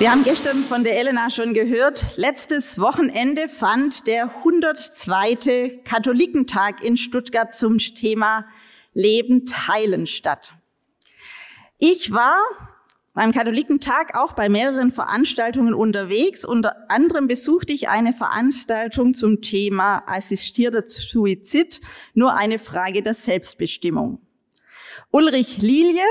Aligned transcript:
Wir 0.00 0.10
haben 0.10 0.24
gestern 0.24 0.64
von 0.64 0.82
der 0.82 0.98
Elena 0.98 1.30
schon 1.30 1.54
gehört, 1.54 2.16
letztes 2.16 2.80
Wochenende 2.80 3.46
fand 3.46 4.08
der 4.08 4.38
102. 4.38 5.82
Katholikentag 5.84 6.82
in 6.82 6.96
Stuttgart 6.96 7.54
zum 7.54 7.78
Thema 7.78 8.44
Leben 8.92 9.46
teilen 9.46 10.06
statt. 10.06 10.52
Ich 11.78 12.10
war 12.10 12.40
beim 13.12 13.30
Katholikentag 13.30 14.18
auch 14.18 14.32
bei 14.32 14.48
mehreren 14.48 14.90
Veranstaltungen 14.90 15.74
unterwegs. 15.74 16.44
Unter 16.44 16.90
anderem 16.90 17.28
besuchte 17.28 17.72
ich 17.72 17.88
eine 17.88 18.12
Veranstaltung 18.12 19.14
zum 19.14 19.42
Thema 19.42 20.02
assistierter 20.08 20.82
Suizid, 20.86 21.80
nur 22.14 22.34
eine 22.34 22.58
Frage 22.58 23.00
der 23.00 23.14
Selbstbestimmung. 23.14 24.20
Ulrich 25.12 25.58
Lilie, 25.62 26.02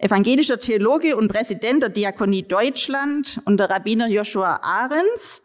evangelischer 0.00 0.58
Theologe 0.58 1.16
und 1.16 1.28
Präsident 1.28 1.82
der 1.82 1.90
Diakonie 1.90 2.42
Deutschland 2.42 3.40
und 3.44 3.58
der 3.58 3.68
Rabbiner 3.68 4.08
Joshua 4.08 4.60
Ahrens 4.62 5.42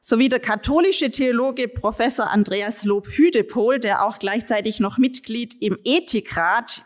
sowie 0.00 0.30
der 0.30 0.40
katholische 0.40 1.10
Theologe 1.10 1.68
Professor 1.68 2.30
Andreas 2.30 2.84
Lob-Hüdepohl, 2.84 3.78
der 3.78 4.06
auch 4.06 4.18
gleichzeitig 4.18 4.80
noch 4.80 4.96
Mitglied 4.96 5.54
im 5.60 5.76
Ethikrat 5.84 6.82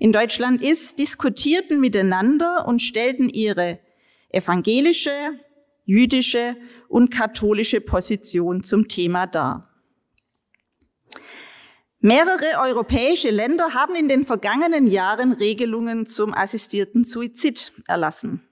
in 0.00 0.10
Deutschland 0.10 0.60
ist, 0.60 0.98
diskutierten 0.98 1.78
miteinander 1.78 2.66
und 2.66 2.82
stellten 2.82 3.28
ihre 3.28 3.78
evangelische, 4.30 5.38
jüdische 5.84 6.56
und 6.88 7.10
katholische 7.10 7.80
Position 7.80 8.64
zum 8.64 8.88
Thema 8.88 9.28
dar. 9.28 9.67
Mehrere 12.00 12.60
europäische 12.62 13.30
Länder 13.30 13.74
haben 13.74 13.96
in 13.96 14.06
den 14.06 14.22
vergangenen 14.22 14.86
Jahren 14.86 15.32
Regelungen 15.32 16.06
zum 16.06 16.32
assistierten 16.32 17.02
Suizid 17.02 17.72
erlassen. 17.88 18.48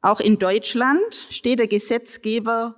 Auch 0.00 0.18
in 0.18 0.40
Deutschland 0.40 1.14
steht 1.30 1.60
der 1.60 1.68
Gesetzgeber 1.68 2.74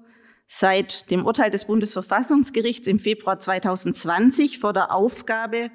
seit 0.46 1.10
dem 1.10 1.24
Urteil 1.24 1.50
des 1.50 1.64
Bundesverfassungsgerichts 1.64 2.86
im 2.86 2.98
Februar 2.98 3.38
2020 3.40 4.58
vor 4.58 4.74
der 4.74 4.94
Aufgabe, 4.94 5.70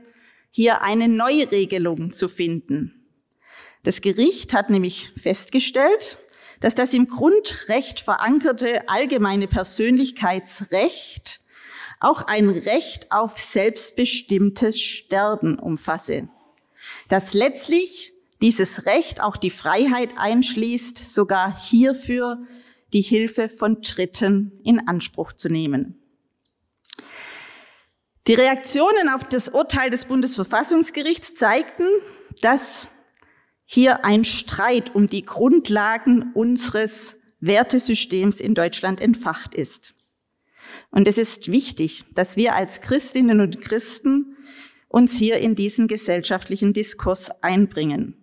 hier 0.52 0.84
eine 0.84 1.08
Neuregelung 1.08 2.14
zu 2.14 2.30
finden. 2.30 3.10
Das 3.82 4.02
Gericht 4.02 4.54
hat 4.54 4.70
nämlich 4.70 5.12
festgestellt, 5.18 6.20
dass 6.60 6.76
das 6.76 6.94
im 6.94 7.08
Grundrecht 7.08 8.00
verankerte 8.00 8.88
allgemeine 8.88 9.48
Persönlichkeitsrecht 9.48 11.41
auch 12.02 12.24
ein 12.24 12.50
Recht 12.50 13.12
auf 13.12 13.38
selbstbestimmtes 13.38 14.82
Sterben 14.82 15.58
umfasse, 15.58 16.28
das 17.08 17.34
letztlich 17.34 18.14
dieses 18.42 18.86
Recht 18.86 19.22
auch 19.22 19.38
die 19.38 19.52
Freiheit 19.52 20.16
einschließt, 20.18 20.98
sogar 20.98 21.56
hierfür 21.58 22.40
die 22.92 23.02
Hilfe 23.02 23.48
von 23.48 23.82
Dritten 23.82 24.60
in 24.64 24.88
Anspruch 24.88 25.34
zu 25.34 25.48
nehmen. 25.48 25.98
Die 28.28 28.34
Reaktionen 28.34 29.10
auf 29.10 29.24
das 29.24 29.50
Urteil 29.50 29.90
des 29.90 30.06
Bundesverfassungsgerichts 30.06 31.36
zeigten, 31.36 31.88
dass 32.42 32.88
hier 33.66 34.06
ein 34.06 34.26
Streit 34.26 34.94
um 34.96 35.08
die 35.08 35.24
Grundlagen 35.24 36.32
unseres 36.34 37.16
Wertesystems 37.40 38.40
in 38.42 38.54
Deutschland 38.54 39.00
entfacht 39.00 39.56
ist. 39.56 39.94
Und 40.92 41.08
es 41.08 41.18
ist 41.18 41.50
wichtig, 41.50 42.04
dass 42.14 42.36
wir 42.36 42.54
als 42.54 42.82
Christinnen 42.82 43.40
und 43.40 43.62
Christen 43.62 44.38
uns 44.90 45.18
hier 45.18 45.38
in 45.38 45.56
diesen 45.56 45.88
gesellschaftlichen 45.88 46.74
Diskurs 46.74 47.32
einbringen. 47.42 48.18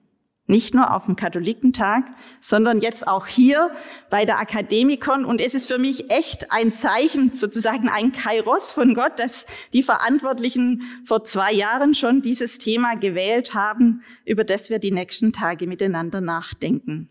Nicht 0.51 0.75
nur 0.75 0.95
auf 0.95 1.05
dem 1.05 1.15
Katholikentag, 1.15 2.05
sondern 2.41 2.81
jetzt 2.81 3.07
auch 3.07 3.27
hier 3.27 3.71
bei 4.09 4.25
der 4.25 4.39
Akademikon. 4.39 5.27
Und 5.27 5.43
es 5.43 5.55
ist 5.55 5.69
für 5.69 5.77
mich 5.77 6.11
echt 6.11 6.51
ein 6.51 6.73
Zeichen, 6.73 7.33
sozusagen 7.35 7.91
ein 7.91 8.13
Kairos 8.13 8.73
von 8.73 8.95
Gott, 8.95 9.19
dass 9.19 9.45
die 9.75 9.83
Verantwortlichen 9.83 10.85
vor 11.05 11.25
zwei 11.25 11.53
Jahren 11.53 11.95
schon 11.95 12.23
dieses 12.23 12.57
Thema 12.57 12.97
gewählt 12.97 13.53
haben, 13.53 14.03
über 14.25 14.43
das 14.43 14.71
wir 14.71 14.79
die 14.79 14.91
nächsten 14.91 15.35
Tage 15.35 15.67
miteinander 15.67 16.23
nachdenken. 16.23 17.11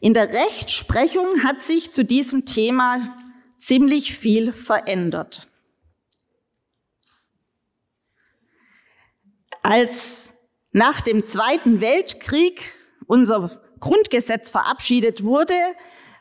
In 0.00 0.12
der 0.12 0.28
Rechtsprechung 0.28 1.42
hat 1.42 1.62
sich 1.62 1.90
zu 1.92 2.04
diesem 2.04 2.44
Thema 2.44 3.00
ziemlich 3.58 4.16
viel 4.16 4.52
verändert. 4.52 5.48
Als 9.62 10.32
nach 10.72 11.02
dem 11.02 11.26
Zweiten 11.26 11.80
Weltkrieg 11.80 12.72
unser 13.06 13.60
Grundgesetz 13.80 14.50
verabschiedet 14.50 15.22
wurde, 15.22 15.54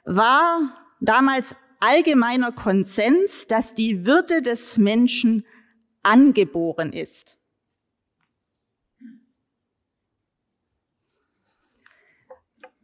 war 0.03 0.73
damals 0.99 1.55
allgemeiner 1.79 2.51
Konsens, 2.51 3.47
dass 3.47 3.73
die 3.73 4.05
Würde 4.05 4.41
des 4.41 4.77
Menschen 4.77 5.45
angeboren 6.03 6.91
ist. 6.93 7.36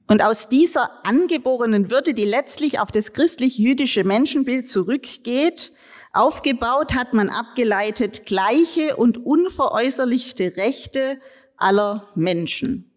Und 0.08 0.22
aus 0.22 0.50
dieser 0.50 1.06
angeborenen 1.06 1.90
Würde, 1.90 2.14
die 2.14 2.26
letztlich 2.26 2.80
auf 2.80 2.92
das 2.92 3.14
christlich-jüdische 3.14 4.04
Menschenbild 4.04 4.68
zurückgeht, 4.68 5.72
aufgebaut 6.12 6.94
hat 6.94 7.14
man 7.14 7.30
abgeleitet 7.30 8.26
gleiche 8.26 8.96
und 8.98 9.26
unveräußerlichte 9.26 10.58
Rechte 10.58 11.20
aller 11.58 12.10
Menschen. 12.16 12.92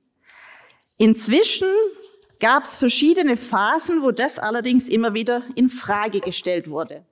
Inzwischen 0.99 1.69
gab 2.41 2.65
es 2.65 2.78
verschiedene 2.78 3.37
Phasen, 3.37 4.03
wo 4.03 4.11
das 4.11 4.38
allerdings 4.38 4.88
immer 4.88 5.15
wieder 5.15 5.43
in 5.55 5.69
Frage 5.69 6.21
gestellt 6.21 6.69
wurde. 6.69 7.05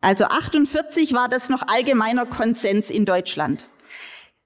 Also 0.00 0.24
48 0.24 1.12
war 1.12 1.28
das 1.28 1.48
noch 1.48 1.62
allgemeiner 1.68 2.26
Konsens 2.26 2.90
in 2.90 3.06
Deutschland. 3.06 3.68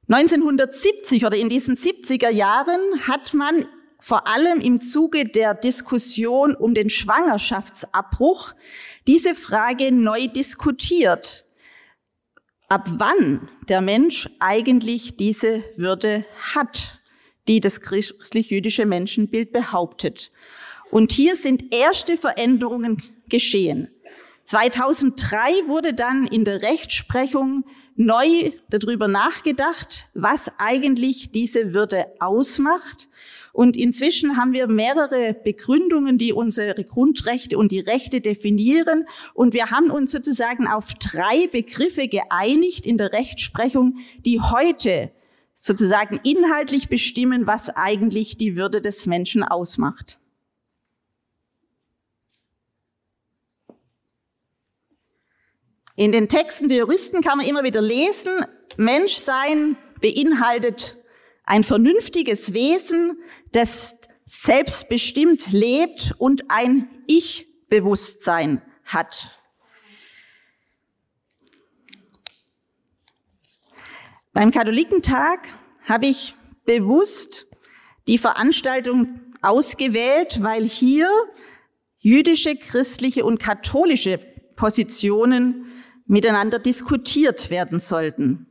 1970 0.09 1.27
oder 1.27 1.37
in 1.37 1.49
diesen 1.49 1.77
70er 1.77 2.31
Jahren 2.31 2.81
hat 3.09 3.35
man 3.35 3.67
vor 3.99 4.29
allem 4.29 4.61
im 4.61 4.81
Zuge 4.81 5.25
der 5.25 5.55
Diskussion 5.55 6.55
um 6.55 6.75
den 6.75 6.91
Schwangerschaftsabbruch 6.91 8.55
diese 9.09 9.35
Frage 9.35 9.91
neu 9.91 10.29
diskutiert. 10.29 11.45
Ab 12.69 12.89
wann 12.99 13.49
der 13.69 13.81
Mensch 13.81 14.29
eigentlich 14.39 15.17
diese 15.17 15.65
Würde 15.77 16.25
hat, 16.55 17.01
die 17.49 17.61
das 17.61 17.81
christlich-jüdische 17.81 18.87
Menschenbild 18.87 19.53
behauptet. 19.53 20.31
Und 20.91 21.11
hier 21.11 21.35
sind 21.35 21.75
erste 21.75 22.17
Veränderungen 22.17 23.03
geschehen. 23.29 23.89
2003 24.45 25.67
wurde 25.67 25.95
dann 25.95 26.27
in 26.29 26.45
der 26.45 26.63
Rechtsprechung 26.63 27.65
neu 27.97 28.53
darüber 28.69 29.09
nachgedacht, 29.09 30.09
was 30.15 30.51
eigentlich 30.59 31.33
diese 31.33 31.75
Würde 31.75 32.07
ausmacht. 32.21 33.09
Und 33.53 33.77
inzwischen 33.77 34.37
haben 34.37 34.53
wir 34.53 34.67
mehrere 34.69 35.33
Begründungen, 35.33 36.19
die 36.19 36.35
unsere 36.35 36.85
Grundrechte 36.85 37.57
und 37.57 37.73
die 37.73 37.81
Rechte 37.81 38.21
definieren. 38.21 39.07
Und 39.33 39.55
wir 39.55 39.71
haben 39.71 39.91
uns 39.91 40.13
sozusagen 40.13 40.69
auf 40.69 40.93
drei 40.95 41.47
Begriffe 41.47 42.07
geeinigt 42.07 42.85
in 42.85 42.99
der 42.99 43.13
Rechtsprechung, 43.13 43.97
die 44.27 44.41
heute 44.41 45.11
sozusagen 45.55 46.21
inhaltlich 46.23 46.91
bestimmen, 46.91 47.47
was 47.47 47.71
eigentlich 47.71 48.37
die 48.37 48.57
Würde 48.57 48.83
des 48.83 49.07
Menschen 49.07 49.43
ausmacht. 49.43 50.19
In 55.97 56.13
den 56.13 56.29
Texten 56.29 56.69
der 56.69 56.79
Juristen 56.79 57.23
kann 57.23 57.39
man 57.39 57.47
immer 57.47 57.65
wieder 57.65 57.81
lesen, 57.81 58.45
Menschsein 58.77 59.79
beinhaltet 60.03 60.99
ein 61.45 61.65
vernünftiges 61.65 62.53
Wesen, 62.53 63.19
das 63.53 63.97
selbstbestimmt 64.27 65.53
lebt 65.53 66.13
und 66.19 66.51
ein 66.51 66.91
Ich-Bewusstsein 67.07 68.61
hat. 68.85 69.31
Beim 74.35 74.51
Katholikentag 74.51 75.49
habe 75.85 76.07
ich 76.07 76.35
bewusst 76.67 77.47
die 78.07 78.19
Veranstaltung 78.19 79.21
ausgewählt, 79.41 80.43
weil 80.43 80.69
hier 80.69 81.09
jüdische, 82.01 82.57
christliche 82.57 83.25
und 83.25 83.39
katholische 83.39 84.36
Positionen 84.57 85.67
miteinander 86.07 86.59
diskutiert 86.59 87.51
werden 87.51 87.79
sollten. 87.79 88.47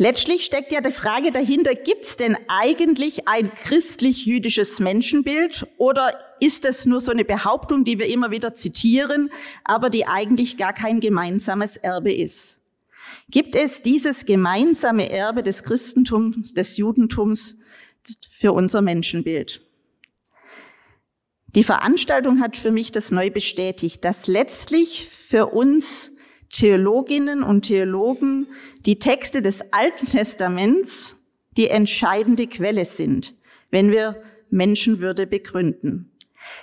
Letztlich 0.00 0.44
steckt 0.44 0.70
ja 0.70 0.80
die 0.80 0.92
Frage 0.92 1.32
dahinter, 1.32 1.74
gibt 1.74 2.04
es 2.04 2.16
denn 2.16 2.36
eigentlich 2.46 3.26
ein 3.26 3.52
christlich-jüdisches 3.52 4.78
Menschenbild 4.78 5.66
oder 5.76 6.12
ist 6.38 6.64
es 6.64 6.86
nur 6.86 7.00
so 7.00 7.10
eine 7.10 7.24
Behauptung, 7.24 7.84
die 7.84 7.98
wir 7.98 8.06
immer 8.06 8.30
wieder 8.30 8.54
zitieren, 8.54 9.30
aber 9.64 9.90
die 9.90 10.06
eigentlich 10.06 10.56
gar 10.56 10.72
kein 10.72 11.00
gemeinsames 11.00 11.76
Erbe 11.76 12.12
ist? 12.12 12.60
Gibt 13.28 13.56
es 13.56 13.82
dieses 13.82 14.24
gemeinsame 14.24 15.10
Erbe 15.10 15.42
des 15.42 15.64
Christentums, 15.64 16.54
des 16.54 16.76
Judentums 16.76 17.56
für 18.30 18.52
unser 18.52 18.82
Menschenbild? 18.82 19.67
Die 21.54 21.64
Veranstaltung 21.64 22.40
hat 22.40 22.56
für 22.56 22.70
mich 22.70 22.92
das 22.92 23.10
neu 23.10 23.30
bestätigt, 23.30 24.04
dass 24.04 24.26
letztlich 24.26 25.08
für 25.08 25.46
uns 25.46 26.12
Theologinnen 26.50 27.42
und 27.42 27.62
Theologen 27.62 28.48
die 28.86 28.98
Texte 28.98 29.42
des 29.42 29.72
Alten 29.72 30.06
Testaments 30.06 31.16
die 31.56 31.68
entscheidende 31.68 32.46
Quelle 32.46 32.84
sind, 32.84 33.34
wenn 33.70 33.92
wir 33.92 34.22
Menschenwürde 34.50 35.26
begründen. 35.26 36.12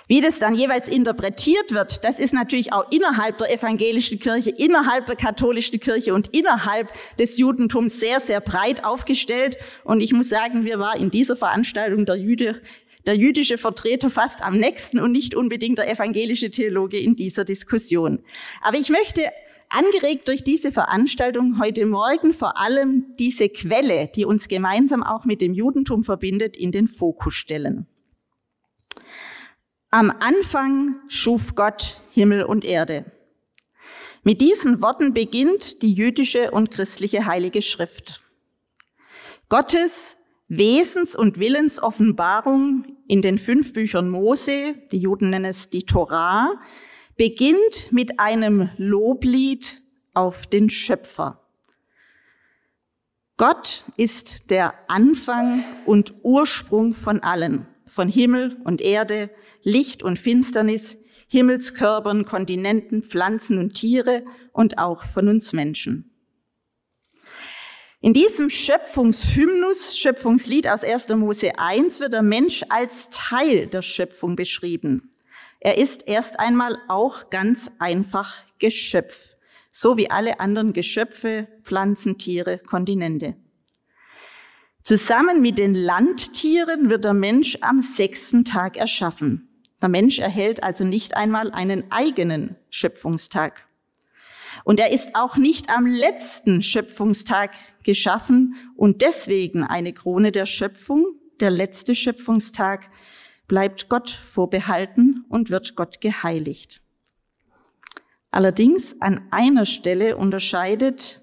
Wie 0.08 0.20
das 0.20 0.38
dann 0.38 0.54
jeweils 0.54 0.88
interpretiert 0.88 1.72
wird, 1.72 2.04
das 2.04 2.18
ist 2.18 2.32
natürlich 2.32 2.72
auch 2.72 2.90
innerhalb 2.90 3.38
der 3.38 3.52
evangelischen 3.52 4.18
Kirche, 4.18 4.50
innerhalb 4.50 5.06
der 5.06 5.16
katholischen 5.16 5.80
Kirche 5.80 6.14
und 6.14 6.34
innerhalb 6.34 6.90
des 7.18 7.38
Judentums 7.38 8.00
sehr, 8.00 8.20
sehr 8.20 8.40
breit 8.40 8.84
aufgestellt. 8.84 9.56
Und 9.84 10.00
ich 10.00 10.12
muss 10.12 10.28
sagen, 10.28 10.64
wir 10.64 10.78
war 10.78 10.96
in 10.96 11.10
dieser 11.10 11.36
Veranstaltung 11.36 12.06
der 12.06 12.16
Jüde, 12.16 12.60
der 13.06 13.16
jüdische 13.16 13.56
Vertreter 13.58 14.10
fast 14.10 14.42
am 14.42 14.58
nächsten 14.58 15.00
und 15.00 15.12
nicht 15.12 15.34
unbedingt 15.34 15.78
der 15.78 15.90
evangelische 15.90 16.50
Theologe 16.50 16.98
in 16.98 17.16
dieser 17.16 17.44
Diskussion. 17.44 18.20
Aber 18.62 18.76
ich 18.76 18.90
möchte 18.90 19.22
angeregt 19.68 20.28
durch 20.28 20.44
diese 20.44 20.72
Veranstaltung 20.72 21.58
heute 21.60 21.86
Morgen 21.86 22.32
vor 22.32 22.60
allem 22.60 23.16
diese 23.18 23.48
Quelle, 23.48 24.08
die 24.14 24.24
uns 24.24 24.48
gemeinsam 24.48 25.02
auch 25.02 25.24
mit 25.24 25.40
dem 25.40 25.54
Judentum 25.54 26.04
verbindet, 26.04 26.56
in 26.56 26.72
den 26.72 26.86
Fokus 26.86 27.34
stellen. 27.34 27.86
Am 29.90 30.12
Anfang 30.20 30.96
schuf 31.08 31.54
Gott 31.54 32.00
Himmel 32.12 32.44
und 32.44 32.64
Erde. 32.64 33.10
Mit 34.24 34.40
diesen 34.40 34.82
Worten 34.82 35.14
beginnt 35.14 35.82
die 35.82 35.92
jüdische 35.92 36.50
und 36.50 36.72
christliche 36.72 37.26
Heilige 37.26 37.62
Schrift. 37.62 38.22
Gottes 39.48 40.15
Wesens- 40.48 41.16
und 41.16 41.38
Willensoffenbarung 41.38 42.84
in 43.08 43.20
den 43.20 43.36
fünf 43.36 43.72
Büchern 43.72 44.08
Mose, 44.08 44.74
die 44.92 44.98
Juden 44.98 45.30
nennen 45.30 45.46
es 45.46 45.70
die 45.70 45.82
Torah, 45.82 46.54
beginnt 47.16 47.90
mit 47.90 48.20
einem 48.20 48.70
Loblied 48.76 49.82
auf 50.14 50.46
den 50.46 50.70
Schöpfer. 50.70 51.40
Gott 53.36 53.84
ist 53.96 54.50
der 54.50 54.74
Anfang 54.88 55.64
und 55.84 56.14
Ursprung 56.22 56.94
von 56.94 57.20
allen, 57.20 57.66
von 57.84 58.08
Himmel 58.08 58.56
und 58.64 58.80
Erde, 58.80 59.30
Licht 59.62 60.02
und 60.02 60.18
Finsternis, 60.18 60.96
Himmelskörpern, 61.28 62.24
Kontinenten, 62.24 63.02
Pflanzen 63.02 63.58
und 63.58 63.74
Tiere 63.74 64.24
und 64.52 64.78
auch 64.78 65.02
von 65.02 65.28
uns 65.28 65.52
Menschen. 65.52 66.15
In 68.02 68.12
diesem 68.12 68.50
Schöpfungshymnus, 68.50 69.98
Schöpfungslied 69.98 70.68
aus 70.68 70.84
1. 70.84 71.08
Mose 71.10 71.58
1 71.58 72.00
wird 72.00 72.12
der 72.12 72.22
Mensch 72.22 72.62
als 72.68 73.08
Teil 73.08 73.66
der 73.68 73.80
Schöpfung 73.80 74.36
beschrieben. 74.36 75.14
Er 75.60 75.78
ist 75.78 76.06
erst 76.06 76.38
einmal 76.38 76.76
auch 76.88 77.30
ganz 77.30 77.70
einfach 77.78 78.44
Geschöpf, 78.58 79.36
so 79.70 79.96
wie 79.96 80.10
alle 80.10 80.40
anderen 80.40 80.74
Geschöpfe, 80.74 81.48
Pflanzen, 81.62 82.18
Tiere, 82.18 82.58
Kontinente. 82.58 83.34
Zusammen 84.82 85.40
mit 85.40 85.56
den 85.56 85.74
Landtieren 85.74 86.90
wird 86.90 87.02
der 87.02 87.14
Mensch 87.14 87.58
am 87.62 87.80
sechsten 87.80 88.44
Tag 88.44 88.76
erschaffen. 88.76 89.48
Der 89.80 89.88
Mensch 89.88 90.18
erhält 90.18 90.62
also 90.62 90.84
nicht 90.84 91.16
einmal 91.16 91.50
einen 91.50 91.90
eigenen 91.90 92.56
Schöpfungstag. 92.68 93.65
Und 94.64 94.80
er 94.80 94.92
ist 94.92 95.14
auch 95.14 95.36
nicht 95.36 95.70
am 95.70 95.86
letzten 95.86 96.62
Schöpfungstag 96.62 97.54
geschaffen 97.82 98.54
und 98.76 99.02
deswegen 99.02 99.64
eine 99.64 99.92
Krone 99.92 100.32
der 100.32 100.46
Schöpfung, 100.46 101.06
der 101.40 101.50
letzte 101.50 101.94
Schöpfungstag, 101.94 102.90
bleibt 103.48 103.88
Gott 103.88 104.10
vorbehalten 104.10 105.24
und 105.28 105.50
wird 105.50 105.76
Gott 105.76 106.00
geheiligt. 106.00 106.82
Allerdings 108.30 109.00
an 109.00 109.28
einer 109.30 109.64
Stelle 109.64 110.16
unterscheidet 110.16 111.22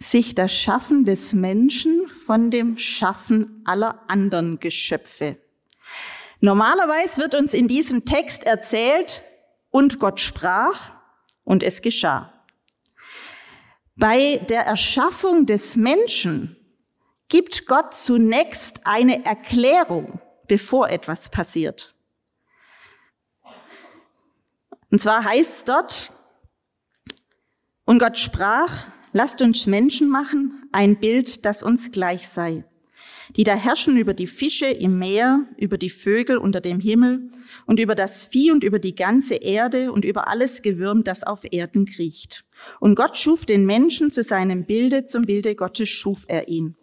sich 0.00 0.34
das 0.34 0.54
Schaffen 0.54 1.04
des 1.04 1.32
Menschen 1.32 2.08
von 2.08 2.50
dem 2.50 2.78
Schaffen 2.78 3.62
aller 3.64 4.04
anderen 4.08 4.60
Geschöpfe. 4.60 5.36
Normalerweise 6.40 7.22
wird 7.22 7.34
uns 7.34 7.52
in 7.52 7.68
diesem 7.68 8.04
Text 8.04 8.44
erzählt, 8.44 9.24
und 9.70 9.98
Gott 9.98 10.20
sprach 10.20 10.92
und 11.48 11.62
es 11.62 11.80
geschah. 11.80 12.30
Bei 13.96 14.36
der 14.50 14.66
Erschaffung 14.66 15.46
des 15.46 15.76
Menschen 15.76 16.56
gibt 17.28 17.66
Gott 17.66 17.94
zunächst 17.94 18.86
eine 18.86 19.24
Erklärung, 19.24 20.20
bevor 20.46 20.90
etwas 20.90 21.30
passiert. 21.30 21.94
Und 24.90 25.00
zwar 25.00 25.24
heißt 25.24 25.56
es 25.56 25.64
dort, 25.64 26.12
und 27.86 27.98
Gott 27.98 28.18
sprach, 28.18 28.86
lasst 29.14 29.40
uns 29.40 29.66
Menschen 29.66 30.10
machen, 30.10 30.68
ein 30.72 31.00
Bild, 31.00 31.46
das 31.46 31.62
uns 31.62 31.92
gleich 31.92 32.28
sei, 32.28 32.64
die 33.36 33.44
da 33.44 33.54
herrschen 33.54 33.96
über 33.96 34.14
die 34.14 34.26
Fische 34.26 34.66
im 34.66 34.98
Meer, 34.98 35.46
über 35.56 35.78
die 35.78 35.90
Vögel 35.90 36.38
unter 36.38 36.60
dem 36.60 36.80
Himmel 36.80 37.30
und 37.66 37.80
über 37.80 37.94
das 37.94 38.24
Vieh 38.24 38.50
und 38.50 38.64
über 38.64 38.78
die 38.78 38.94
ganze 38.94 39.34
Erde 39.34 39.92
und 39.92 40.04
über 40.04 40.28
alles 40.28 40.62
Gewürm, 40.62 41.04
das 41.04 41.24
auf 41.24 41.42
Erden 41.50 41.86
kriecht. 41.86 42.44
Und 42.80 42.94
Gott 42.94 43.16
schuf 43.16 43.46
den 43.46 43.66
Menschen 43.66 44.10
zu 44.10 44.22
seinem 44.22 44.66
Bilde, 44.66 45.04
zum 45.04 45.22
Bilde 45.22 45.54
Gottes 45.54 45.88
schuf 45.88 46.24
er 46.28 46.48
ihn. 46.48 46.76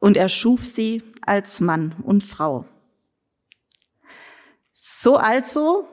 und 0.00 0.16
er 0.16 0.28
schuf 0.28 0.64
sie 0.64 1.02
als 1.22 1.60
Mann 1.60 1.94
und 2.02 2.24
Frau. 2.24 2.64
So 4.72 5.16
also 5.16 5.86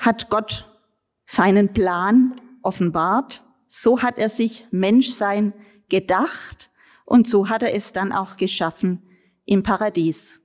hat 0.00 0.30
Gott 0.30 0.68
seinen 1.24 1.72
Plan 1.72 2.40
offenbart, 2.62 3.44
so 3.74 4.02
hat 4.02 4.18
er 4.18 4.28
sich 4.28 4.66
Menschsein 4.70 5.54
gedacht 5.88 6.70
und 7.06 7.26
so 7.26 7.48
hat 7.48 7.62
er 7.62 7.74
es 7.74 7.94
dann 7.94 8.12
auch 8.12 8.36
geschaffen 8.36 9.02
im 9.46 9.62
Paradies. 9.62 10.40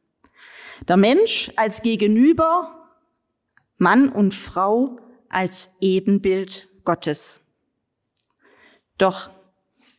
Der 0.87 0.95
Mensch 0.95 1.51
als 1.57 1.81
Gegenüber, 1.81 2.89
Mann 3.77 4.07
und 4.07 4.33
Frau 4.33 4.97
als 5.27 5.71
Ebenbild 5.81 6.69
Gottes. 6.85 7.41
Doch 8.97 9.29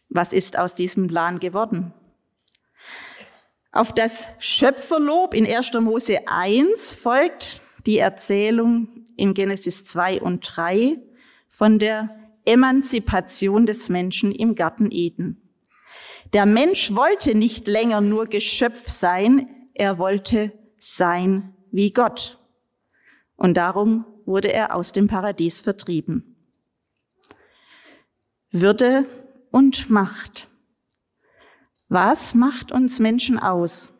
was 0.08 0.32
ist 0.32 0.58
aus 0.58 0.74
diesem 0.74 1.06
Plan 1.06 1.38
geworden? 1.38 1.92
Auf 3.72 3.92
das 3.92 4.28
Schöpferlob 4.38 5.34
in 5.34 5.46
1. 5.46 5.74
Mose 5.74 6.26
1 6.26 6.94
folgt 6.94 7.60
die 7.84 7.98
Erzählung 7.98 9.06
in 9.18 9.34
Genesis 9.34 9.84
2 9.84 10.22
und 10.22 10.40
3 10.40 10.96
von 11.46 11.78
der 11.78 12.27
Emanzipation 12.44 13.66
des 13.66 13.88
Menschen 13.88 14.32
im 14.32 14.54
Garten 14.54 14.90
Eden. 14.90 15.48
Der 16.32 16.46
Mensch 16.46 16.94
wollte 16.94 17.34
nicht 17.34 17.66
länger 17.68 18.00
nur 18.00 18.26
Geschöpf 18.26 18.88
sein, 18.88 19.48
er 19.74 19.98
wollte 19.98 20.52
sein 20.78 21.54
wie 21.70 21.92
Gott. 21.92 22.38
Und 23.36 23.56
darum 23.56 24.04
wurde 24.26 24.52
er 24.52 24.74
aus 24.74 24.92
dem 24.92 25.06
Paradies 25.06 25.60
vertrieben. 25.60 26.36
Würde 28.50 29.06
und 29.50 29.88
Macht. 29.88 30.48
Was 31.88 32.34
macht 32.34 32.72
uns 32.72 32.98
Menschen 32.98 33.38
aus? 33.38 33.94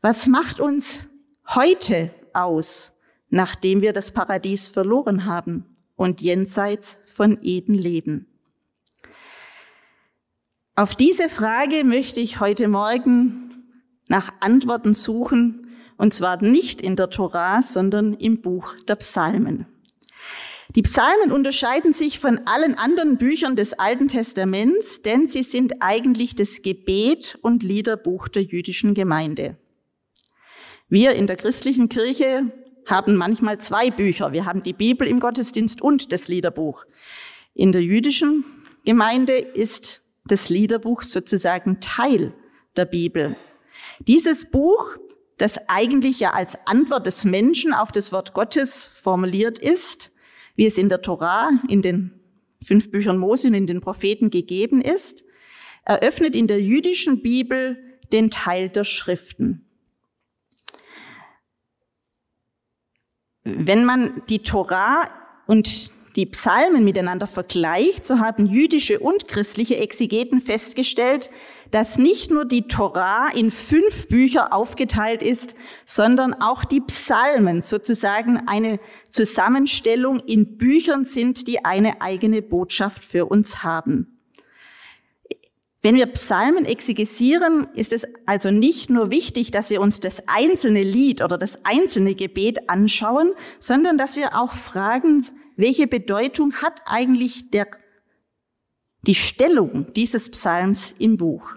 Was 0.00 0.26
macht 0.26 0.60
uns 0.60 1.08
heute 1.48 2.14
aus, 2.32 2.92
nachdem 3.30 3.80
wir 3.80 3.92
das 3.92 4.12
Paradies 4.12 4.68
verloren 4.68 5.24
haben 5.24 5.71
und 6.02 6.20
jenseits 6.20 6.98
von 7.06 7.38
Eden 7.42 7.74
leben? 7.74 8.26
Auf 10.74 10.96
diese 10.96 11.28
Frage 11.28 11.84
möchte 11.84 12.18
ich 12.18 12.40
heute 12.40 12.66
Morgen 12.66 13.62
nach 14.08 14.32
Antworten 14.40 14.94
suchen, 14.94 15.68
und 15.96 16.12
zwar 16.12 16.42
nicht 16.42 16.80
in 16.80 16.96
der 16.96 17.08
Torah, 17.08 17.62
sondern 17.62 18.14
im 18.14 18.40
Buch 18.40 18.74
der 18.88 18.96
Psalmen. 18.96 19.66
Die 20.74 20.82
Psalmen 20.82 21.30
unterscheiden 21.30 21.92
sich 21.92 22.18
von 22.18 22.40
allen 22.46 22.74
anderen 22.74 23.16
Büchern 23.16 23.54
des 23.54 23.74
Alten 23.74 24.08
Testaments, 24.08 25.02
denn 25.02 25.28
sie 25.28 25.44
sind 25.44 25.74
eigentlich 25.82 26.34
das 26.34 26.62
Gebet 26.62 27.38
und 27.42 27.62
Liederbuch 27.62 28.26
der 28.26 28.42
jüdischen 28.42 28.94
Gemeinde. 28.94 29.56
Wir 30.88 31.12
in 31.12 31.28
der 31.28 31.36
christlichen 31.36 31.88
Kirche 31.88 32.50
haben 32.86 33.16
manchmal 33.16 33.58
zwei 33.58 33.90
Bücher. 33.90 34.32
Wir 34.32 34.44
haben 34.44 34.62
die 34.62 34.72
Bibel 34.72 35.06
im 35.06 35.20
Gottesdienst 35.20 35.80
und 35.80 36.12
das 36.12 36.28
Liederbuch. 36.28 36.84
In 37.54 37.72
der 37.72 37.82
jüdischen 37.82 38.44
Gemeinde 38.84 39.34
ist 39.34 40.02
das 40.24 40.48
Liederbuch 40.48 41.02
sozusagen 41.02 41.80
Teil 41.80 42.32
der 42.76 42.86
Bibel. 42.86 43.36
Dieses 44.00 44.50
Buch, 44.50 44.96
das 45.38 45.58
eigentlich 45.68 46.20
ja 46.20 46.32
als 46.32 46.58
Antwort 46.66 47.06
des 47.06 47.24
Menschen 47.24 47.72
auf 47.72 47.92
das 47.92 48.12
Wort 48.12 48.32
Gottes 48.32 48.84
formuliert 48.84 49.58
ist, 49.58 50.12
wie 50.54 50.66
es 50.66 50.78
in 50.78 50.88
der 50.88 51.02
Torah, 51.02 51.50
in 51.68 51.82
den 51.82 52.20
fünf 52.62 52.90
Büchern 52.90 53.18
Mose 53.18 53.48
und 53.48 53.54
in 53.54 53.66
den 53.66 53.80
Propheten 53.80 54.30
gegeben 54.30 54.80
ist, 54.80 55.24
eröffnet 55.84 56.36
in 56.36 56.46
der 56.46 56.60
jüdischen 56.60 57.22
Bibel 57.22 57.76
den 58.12 58.30
Teil 58.30 58.68
der 58.68 58.84
Schriften. 58.84 59.66
Wenn 63.44 63.84
man 63.84 64.22
die 64.28 64.40
Torah 64.40 65.08
und 65.46 65.92
die 66.16 66.26
Psalmen 66.26 66.84
miteinander 66.84 67.26
vergleicht, 67.26 68.04
so 68.04 68.18
haben 68.18 68.46
jüdische 68.46 69.00
und 69.00 69.28
christliche 69.28 69.78
Exegeten 69.78 70.40
festgestellt, 70.40 71.30
dass 71.70 71.96
nicht 71.96 72.30
nur 72.30 72.44
die 72.44 72.68
Torah 72.68 73.28
in 73.34 73.50
fünf 73.50 74.08
Bücher 74.08 74.52
aufgeteilt 74.52 75.22
ist, 75.22 75.54
sondern 75.86 76.34
auch 76.34 76.64
die 76.64 76.82
Psalmen 76.82 77.62
sozusagen 77.62 78.46
eine 78.46 78.78
Zusammenstellung 79.08 80.20
in 80.20 80.58
Büchern 80.58 81.04
sind, 81.06 81.46
die 81.46 81.64
eine 81.64 82.02
eigene 82.02 82.42
Botschaft 82.42 83.04
für 83.04 83.26
uns 83.26 83.62
haben. 83.62 84.11
Wenn 85.82 85.96
wir 85.96 86.06
Psalmen 86.06 86.64
exegesieren, 86.64 87.66
ist 87.74 87.92
es 87.92 88.06
also 88.24 88.52
nicht 88.52 88.88
nur 88.88 89.10
wichtig, 89.10 89.50
dass 89.50 89.68
wir 89.68 89.80
uns 89.80 89.98
das 89.98 90.22
einzelne 90.28 90.82
Lied 90.82 91.22
oder 91.22 91.36
das 91.36 91.64
einzelne 91.64 92.14
Gebet 92.14 92.70
anschauen, 92.70 93.32
sondern 93.58 93.98
dass 93.98 94.14
wir 94.14 94.38
auch 94.38 94.54
fragen, 94.54 95.26
welche 95.56 95.88
Bedeutung 95.88 96.54
hat 96.62 96.82
eigentlich 96.86 97.50
der, 97.50 97.66
die 99.02 99.16
Stellung 99.16 99.92
dieses 99.94 100.30
Psalms 100.30 100.94
im 101.00 101.16
Buch? 101.16 101.56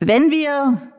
Wenn 0.00 0.32
wir 0.32 0.92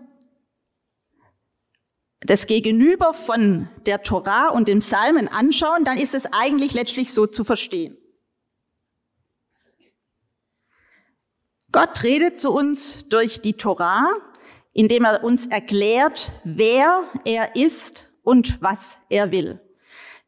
das 2.22 2.48
Gegenüber 2.48 3.13
von 3.13 3.67
der 3.86 4.03
Torah 4.03 4.50
und 4.50 4.69
den 4.69 4.79
Psalmen 4.79 5.27
anschauen, 5.27 5.84
dann 5.84 5.98
ist 5.98 6.15
es 6.15 6.25
eigentlich 6.31 6.74
letztlich 6.74 7.13
so 7.13 7.27
zu 7.27 7.43
verstehen. 7.43 7.98
Gott 11.79 12.01
redet 12.01 12.39
zu 12.39 12.51
uns 12.51 13.07
durch 13.07 13.39
die 13.39 13.53
Torah, 13.53 14.07
indem 14.74 15.05
er 15.05 15.24
uns 15.24 15.46
erklärt, 15.46 16.31
wer 16.43 17.03
er 17.24 17.55
ist 17.55 18.12
und 18.24 18.60
was 18.63 18.98
er 19.10 19.31
will. 19.31 19.60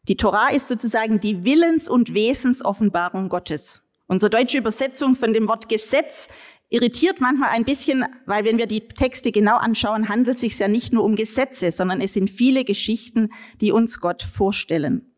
Die 0.08 0.16
Torah 0.16 0.50
ist 0.52 0.68
sozusagen 0.68 1.20
die 1.20 1.44
Willens- 1.44 1.90
und 1.90 2.14
Wesensoffenbarung 2.14 3.30
Gottes. 3.30 3.82
Unsere 4.06 4.30
deutsche 4.30 4.60
Übersetzung 4.60 5.16
von 5.16 5.34
dem 5.34 5.48
Wort 5.48 5.70
Gesetz 5.70 6.28
irritiert 6.70 7.20
manchmal 7.20 7.50
ein 7.50 7.66
bisschen, 7.66 8.06
weil 8.28 8.46
wenn 8.46 8.60
wir 8.60 8.68
die 8.68 8.88
Texte 8.88 9.32
genau 9.32 9.56
anschauen, 9.56 10.08
handelt 10.08 10.36
es 10.36 10.42
sich 10.42 10.60
ja 10.60 10.68
nicht 10.68 10.94
nur 10.94 11.04
um 11.04 11.16
Gesetze, 11.16 11.72
sondern 11.72 12.00
es 12.00 12.14
sind 12.14 12.30
viele 12.30 12.64
Geschichten, 12.64 13.34
die 13.60 13.72
uns 13.72 14.00
Gott 14.00 14.22
vorstellen. 14.22 15.16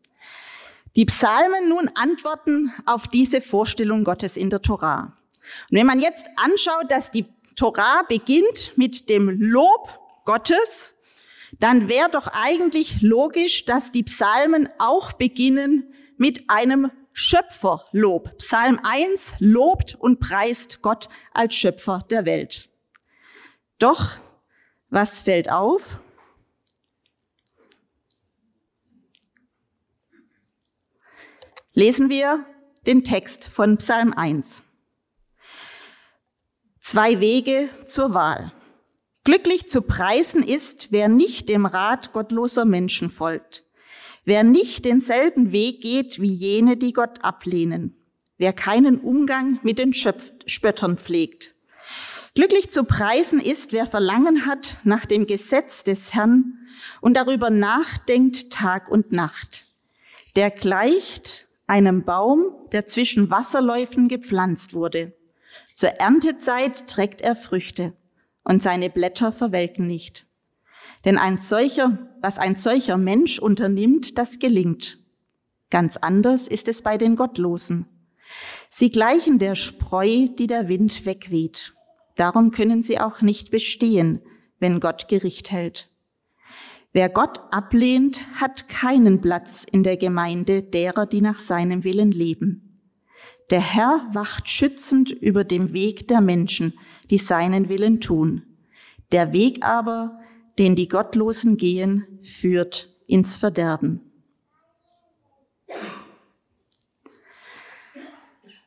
Die 0.96 1.04
Psalmen 1.04 1.68
nun 1.68 1.90
antworten 1.94 2.72
auf 2.86 3.06
diese 3.06 3.42
Vorstellung 3.42 4.02
Gottes 4.02 4.38
in 4.38 4.48
der 4.48 4.62
Torah. 4.62 5.12
Und 5.70 5.78
wenn 5.78 5.86
man 5.86 6.00
jetzt 6.00 6.26
anschaut, 6.36 6.90
dass 6.90 7.10
die 7.10 7.26
Torah 7.56 8.02
beginnt 8.08 8.72
mit 8.76 9.08
dem 9.08 9.28
Lob 9.28 9.98
Gottes, 10.24 10.94
dann 11.58 11.88
wäre 11.88 12.10
doch 12.10 12.28
eigentlich 12.28 13.02
logisch, 13.02 13.64
dass 13.64 13.92
die 13.92 14.04
Psalmen 14.04 14.68
auch 14.78 15.12
beginnen 15.12 15.92
mit 16.16 16.48
einem 16.48 16.90
Schöpferlob. 17.12 18.38
Psalm 18.38 18.80
1 18.82 19.34
lobt 19.38 19.94
und 19.96 20.18
preist 20.18 20.80
Gott 20.80 21.08
als 21.32 21.54
Schöpfer 21.54 22.06
der 22.10 22.24
Welt. 22.24 22.70
Doch, 23.78 24.18
was 24.88 25.22
fällt 25.22 25.50
auf? 25.50 26.00
Lesen 31.74 32.10
wir 32.10 32.44
den 32.86 33.04
Text 33.04 33.44
von 33.44 33.78
Psalm 33.78 34.12
1. 34.12 34.62
Zwei 36.84 37.20
Wege 37.20 37.68
zur 37.86 38.12
Wahl. 38.12 38.50
Glücklich 39.22 39.68
zu 39.68 39.82
preisen 39.82 40.42
ist, 40.42 40.88
wer 40.90 41.08
nicht 41.08 41.48
dem 41.48 41.64
Rat 41.64 42.12
gottloser 42.12 42.64
Menschen 42.64 43.08
folgt, 43.08 43.64
wer 44.24 44.42
nicht 44.42 44.84
denselben 44.84 45.52
Weg 45.52 45.80
geht 45.80 46.20
wie 46.20 46.32
jene, 46.32 46.76
die 46.76 46.92
Gott 46.92 47.24
ablehnen, 47.24 47.96
wer 48.36 48.52
keinen 48.52 48.98
Umgang 48.98 49.60
mit 49.62 49.78
den 49.78 49.94
Schöpf 49.94 50.32
Spöttern 50.46 50.98
pflegt. 50.98 51.54
Glücklich 52.34 52.72
zu 52.72 52.82
preisen 52.82 53.40
ist, 53.40 53.72
wer 53.72 53.86
Verlangen 53.86 54.44
hat 54.44 54.78
nach 54.82 55.06
dem 55.06 55.28
Gesetz 55.28 55.84
des 55.84 56.12
Herrn 56.12 56.66
und 57.00 57.16
darüber 57.16 57.50
nachdenkt 57.50 58.50
Tag 58.50 58.90
und 58.90 59.12
Nacht. 59.12 59.66
Der 60.34 60.50
gleicht 60.50 61.46
einem 61.68 62.04
Baum, 62.04 62.42
der 62.72 62.88
zwischen 62.88 63.30
Wasserläufen 63.30 64.08
gepflanzt 64.08 64.74
wurde. 64.74 65.12
Zur 65.74 65.90
Erntezeit 65.90 66.86
trägt 66.88 67.20
er 67.20 67.34
Früchte 67.34 67.94
und 68.44 68.62
seine 68.62 68.90
Blätter 68.90 69.32
verwelken 69.32 69.86
nicht. 69.86 70.26
Denn 71.04 71.18
ein 71.18 71.38
solcher, 71.38 72.10
was 72.20 72.38
ein 72.38 72.56
solcher 72.56 72.96
Mensch 72.96 73.38
unternimmt, 73.38 74.18
das 74.18 74.38
gelingt. 74.38 74.98
Ganz 75.70 75.96
anders 75.96 76.48
ist 76.48 76.68
es 76.68 76.82
bei 76.82 76.98
den 76.98 77.16
Gottlosen. 77.16 77.86
Sie 78.70 78.90
gleichen 78.90 79.38
der 79.38 79.54
Spreu, 79.54 80.26
die 80.26 80.46
der 80.46 80.68
Wind 80.68 81.06
wegweht. 81.06 81.74
Darum 82.16 82.50
können 82.50 82.82
sie 82.82 83.00
auch 83.00 83.22
nicht 83.22 83.50
bestehen, 83.50 84.20
wenn 84.58 84.80
Gott 84.80 85.08
Gericht 85.08 85.50
hält. 85.50 85.88
Wer 86.92 87.08
Gott 87.08 87.40
ablehnt, 87.50 88.20
hat 88.38 88.68
keinen 88.68 89.20
Platz 89.22 89.64
in 89.70 89.82
der 89.82 89.96
Gemeinde 89.96 90.62
derer, 90.62 91.06
die 91.06 91.22
nach 91.22 91.38
seinem 91.38 91.84
Willen 91.84 92.10
leben. 92.10 92.71
Der 93.50 93.60
Herr 93.60 94.08
wacht 94.12 94.48
schützend 94.48 95.10
über 95.10 95.44
dem 95.44 95.72
Weg 95.72 96.08
der 96.08 96.20
Menschen, 96.20 96.74
die 97.10 97.18
seinen 97.18 97.68
Willen 97.68 98.00
tun. 98.00 98.42
Der 99.12 99.32
Weg 99.32 99.64
aber, 99.64 100.18
den 100.58 100.74
die 100.74 100.88
Gottlosen 100.88 101.56
gehen, 101.56 102.18
führt 102.22 102.88
ins 103.06 103.36
Verderben. 103.36 104.00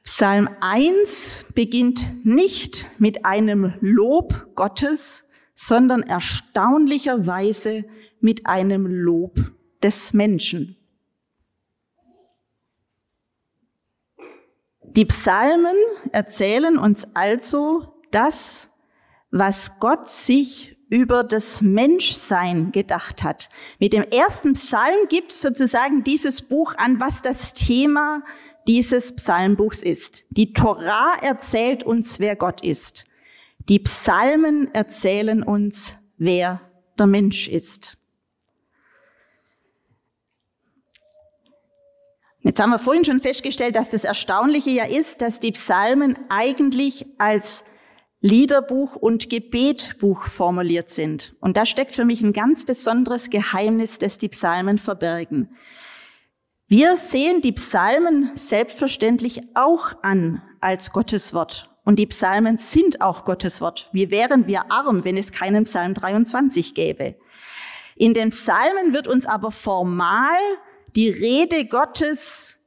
Psalm 0.03 0.50
1 0.62 1.48
beginnt 1.55 2.25
nicht 2.25 2.88
mit 3.00 3.25
einem 3.25 3.74
Lob 3.82 4.48
Gottes, 4.55 5.25
sondern 5.55 6.03
erstaunlicherweise 6.03 7.86
mit 8.20 8.46
einem 8.46 8.86
Lob 8.86 9.39
des 9.82 10.13
Menschen. 10.13 10.77
Die 14.96 15.06
Psalmen 15.06 15.75
erzählen 16.14 16.78
uns 16.78 17.06
also 17.14 17.94
das, 18.12 18.70
was 19.30 19.80
Gott 19.82 20.08
sich 20.08 20.78
über 20.90 21.25
das 21.25 21.62
Menschsein 21.62 22.72
gedacht 22.72 23.22
hat. 23.22 23.50
Mit 23.78 23.92
dem 23.92 24.04
ersten 24.04 24.54
Psalm 24.54 25.08
gibt 25.10 25.34
sozusagen 25.34 26.06
dieses 26.06 26.44
Buch 26.44 26.75
an, 26.78 27.02
was 27.02 27.22
das 27.22 27.54
Thema 27.54 28.24
dieses 28.70 29.14
Psalmbuchs 29.16 29.84
ist. 29.84 30.24
Die 30.30 30.54
Torah 30.54 31.14
erzählt 31.22 31.84
uns, 31.84 32.22
wer 32.22 32.38
Gott 32.38 32.64
ist. 32.64 33.04
Die 33.68 33.80
Psalmen 33.80 34.74
erzählen 34.74 35.44
uns, 35.44 35.98
wer 36.18 36.62
der 36.98 37.08
Mensch 37.08 37.50
ist. 37.50 37.95
Jetzt 42.46 42.62
haben 42.62 42.70
wir 42.70 42.78
vorhin 42.78 43.04
schon 43.04 43.20
festgestellt, 43.20 43.75
dass 43.75 43.90
das 43.90 44.04
Erstaunliche 44.04 44.70
ja 44.70 44.86
ist, 44.86 45.22
dass 45.22 45.40
die 45.40 45.52
Psalmen 45.52 46.16
eigentlich 46.30 47.08
als 47.18 47.64
Liederbuch 48.22 48.96
und 48.96 49.32
Gebetbuch 49.32 50.25
formuliert 50.25 50.92
sind. 50.92 51.34
Und 51.40 51.58
da 51.58 51.66
steckt 51.66 51.96
für 51.96 52.06
mich 52.06 52.22
ein 52.22 52.34
ganz 52.34 52.64
besonderes 52.64 53.32
Geheimnis, 53.32 53.98
das 53.98 54.20
die 54.20 54.30
Psalmen 54.30 54.78
verbergen. 54.78 55.56
Wir 56.68 56.98
sehen 56.98 57.42
die 57.42 57.54
Psalmen 57.54 58.30
selbstverständlich 58.36 59.42
auch 59.56 59.94
an 60.04 60.44
als 60.62 60.92
Gottes 60.92 61.34
Wort. 61.34 61.72
Und 61.84 61.98
die 61.98 62.06
Psalmen 62.06 62.60
sind 62.60 63.02
auch 63.02 63.25
Gottes 63.25 63.60
Wort. 63.60 63.90
Wie 63.92 64.12
wären 64.12 64.46
wir 64.46 64.72
arm, 64.72 65.04
wenn 65.04 65.18
es 65.18 65.32
keinen 65.32 65.64
Psalm 65.64 65.96
23 65.96 66.75
gäbe? 66.75 67.16
In 67.96 68.14
den 68.14 68.30
Psalmen 68.30 68.94
wird 68.94 69.08
uns 69.08 69.25
aber 69.25 69.50
formal 69.50 70.38
die 70.96 71.10
Rede 71.10 71.66
Gottes 71.66 72.58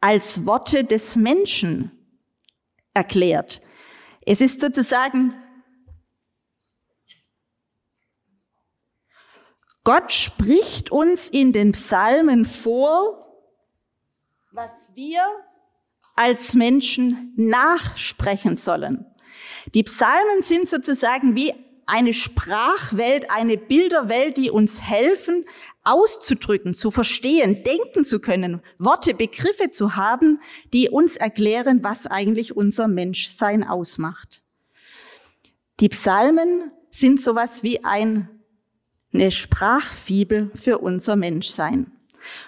als 0.00 0.46
Worte 0.46 0.84
des 0.84 1.16
Menschen 1.16 1.90
erklärt. 2.94 3.62
Es 4.24 4.40
ist 4.40 4.60
sozusagen 4.60 5.34
Gott 9.84 10.12
spricht 10.12 10.92
uns 10.92 11.28
in 11.28 11.52
den 11.52 11.72
Psalmen 11.72 12.44
vor, 12.44 13.22
was 14.52 14.94
wir 14.94 15.24
als 16.14 16.54
Menschen 16.54 17.32
nachsprechen 17.36 18.56
sollen. 18.56 19.06
Die 19.74 19.82
Psalmen 19.82 20.42
sind 20.42 20.68
sozusagen 20.68 21.34
wie 21.34 21.52
eine 21.86 22.12
Sprachwelt, 22.12 23.30
eine 23.30 23.56
Bilderwelt, 23.56 24.36
die 24.36 24.50
uns 24.50 24.82
helfen, 24.82 25.44
auszudrücken, 25.84 26.74
zu 26.74 26.90
verstehen, 26.90 27.64
denken 27.64 28.04
zu 28.04 28.20
können, 28.20 28.62
Worte, 28.78 29.14
Begriffe 29.14 29.70
zu 29.70 29.96
haben, 29.96 30.40
die 30.72 30.88
uns 30.88 31.16
erklären, 31.16 31.82
was 31.82 32.06
eigentlich 32.06 32.56
unser 32.56 32.88
Menschsein 32.88 33.66
ausmacht. 33.66 34.42
Die 35.80 35.88
Psalmen 35.88 36.70
sind 36.90 37.20
sowas 37.20 37.62
wie 37.62 37.82
ein, 37.84 38.28
eine 39.12 39.30
Sprachfibel 39.30 40.50
für 40.54 40.78
unser 40.78 41.16
Menschsein. 41.16 41.90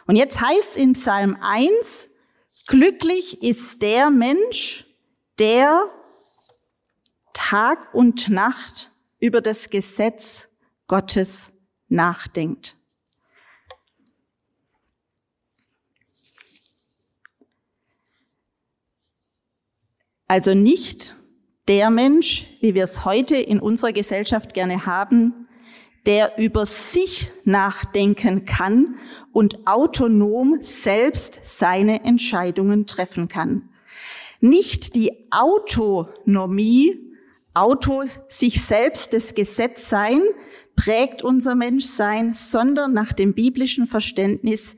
Und 0.06 0.16
jetzt 0.16 0.40
heißt 0.40 0.76
in 0.76 0.92
Psalm 0.92 1.36
1, 1.40 2.08
glücklich 2.66 3.42
ist 3.42 3.82
der 3.82 4.10
Mensch, 4.10 4.86
der 5.38 5.90
Tag 7.32 7.92
und 7.92 8.28
Nacht 8.28 8.92
über 9.24 9.40
das 9.40 9.70
Gesetz 9.70 10.48
Gottes 10.86 11.50
nachdenkt. 11.88 12.76
Also 20.26 20.52
nicht 20.52 21.16
der 21.68 21.88
Mensch, 21.88 22.46
wie 22.60 22.74
wir 22.74 22.84
es 22.84 23.06
heute 23.06 23.36
in 23.36 23.60
unserer 23.60 23.92
Gesellschaft 23.92 24.52
gerne 24.52 24.84
haben, 24.84 25.48
der 26.04 26.36
über 26.36 26.66
sich 26.66 27.30
nachdenken 27.44 28.44
kann 28.44 28.96
und 29.32 29.66
autonom 29.66 30.58
selbst 30.60 31.40
seine 31.44 32.04
Entscheidungen 32.04 32.86
treffen 32.86 33.28
kann. 33.28 33.70
Nicht 34.40 34.94
die 34.94 35.26
Autonomie 35.30 37.03
Auto 37.54 38.04
sich 38.28 38.62
selbst 38.62 39.12
das 39.12 39.34
Gesetz 39.34 39.88
sein, 39.88 40.20
prägt 40.76 41.22
unser 41.22 41.54
Menschsein, 41.54 42.34
sondern 42.34 42.92
nach 42.92 43.12
dem 43.12 43.34
biblischen 43.34 43.86
Verständnis 43.86 44.76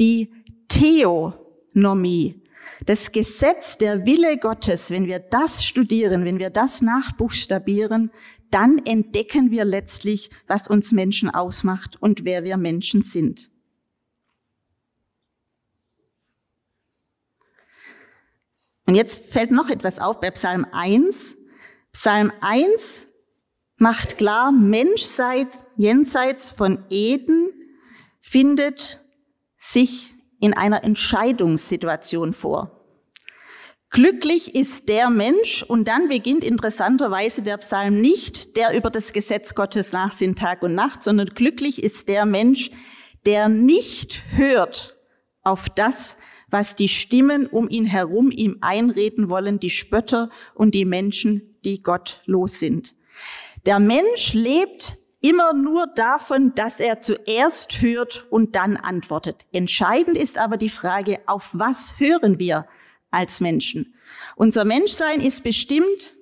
die 0.00 0.30
Theonomie. 0.68 2.42
Das 2.86 3.12
Gesetz, 3.12 3.78
der 3.78 4.04
Wille 4.04 4.38
Gottes, 4.38 4.90
wenn 4.90 5.06
wir 5.06 5.18
das 5.18 5.64
studieren, 5.64 6.24
wenn 6.24 6.38
wir 6.38 6.50
das 6.50 6.82
nachbuchstabieren, 6.82 8.10
dann 8.50 8.78
entdecken 8.84 9.50
wir 9.50 9.64
letztlich, 9.64 10.30
was 10.46 10.68
uns 10.68 10.92
Menschen 10.92 11.30
ausmacht 11.30 12.00
und 12.00 12.24
wer 12.24 12.44
wir 12.44 12.56
Menschen 12.56 13.02
sind. 13.02 13.50
Und 18.86 18.94
jetzt 18.94 19.32
fällt 19.32 19.50
noch 19.50 19.70
etwas 19.70 19.98
auf 19.98 20.20
bei 20.20 20.30
Psalm 20.30 20.66
1. 20.70 21.36
Psalm 21.94 22.32
1 22.40 23.06
macht 23.76 24.18
klar, 24.18 24.50
Menschsein 24.50 25.46
jenseits 25.76 26.50
von 26.50 26.84
Eden 26.90 27.52
findet 28.20 29.00
sich 29.56 30.12
in 30.40 30.54
einer 30.54 30.82
Entscheidungssituation 30.82 32.32
vor. 32.32 32.84
Glücklich 33.90 34.56
ist 34.56 34.88
der 34.88 35.08
Mensch, 35.08 35.62
und 35.62 35.86
dann 35.86 36.08
beginnt 36.08 36.42
interessanterweise 36.42 37.42
der 37.42 37.58
Psalm 37.58 38.00
nicht, 38.00 38.56
der 38.56 38.76
über 38.76 38.90
das 38.90 39.12
Gesetz 39.12 39.54
Gottes 39.54 39.92
nachsinnt 39.92 40.36
Tag 40.38 40.62
und 40.64 40.74
Nacht, 40.74 41.04
sondern 41.04 41.28
glücklich 41.28 41.82
ist 41.82 42.08
der 42.08 42.26
Mensch, 42.26 42.72
der 43.24 43.48
nicht 43.48 44.24
hört 44.34 44.96
auf 45.42 45.68
das, 45.68 46.16
was 46.48 46.74
die 46.74 46.88
Stimmen 46.88 47.46
um 47.46 47.68
ihn 47.68 47.86
herum 47.86 48.32
ihm 48.32 48.58
einreden 48.62 49.28
wollen, 49.28 49.60
die 49.60 49.70
Spötter 49.70 50.28
und 50.54 50.74
die 50.74 50.84
Menschen, 50.84 51.53
die 51.64 51.82
gottlos 51.82 52.58
sind. 52.58 52.94
Der 53.66 53.78
Mensch 53.78 54.34
lebt 54.34 54.96
immer 55.20 55.54
nur 55.54 55.86
davon, 55.86 56.54
dass 56.54 56.80
er 56.80 57.00
zuerst 57.00 57.80
hört 57.80 58.26
und 58.30 58.54
dann 58.56 58.76
antwortet. 58.76 59.46
Entscheidend 59.52 60.18
ist 60.18 60.36
aber 60.36 60.58
die 60.58 60.68
Frage, 60.68 61.18
auf 61.26 61.50
was 61.54 61.98
hören 61.98 62.38
wir 62.38 62.66
als 63.10 63.40
Menschen? 63.40 63.94
Unser 64.36 64.66
Menschsein 64.66 65.20
ist 65.22 65.42
bestimmt 65.42 66.14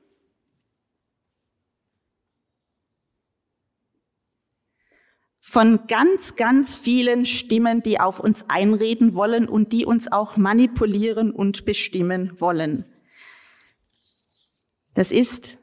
von 5.40 5.87
ganz, 5.88 6.37
ganz 6.37 6.78
vielen 6.78 7.26
Stimmen, 7.26 7.83
die 7.83 7.98
auf 7.98 8.20
uns 8.20 8.48
einreden 8.48 9.14
wollen 9.14 9.48
und 9.48 9.72
die 9.72 9.85
uns 9.85 10.11
auch 10.11 10.37
manipulieren 10.37 11.33
und 11.33 11.64
bestimmen 11.64 12.40
wollen. 12.40 12.85
Das 14.94 15.12
ist 15.12 15.59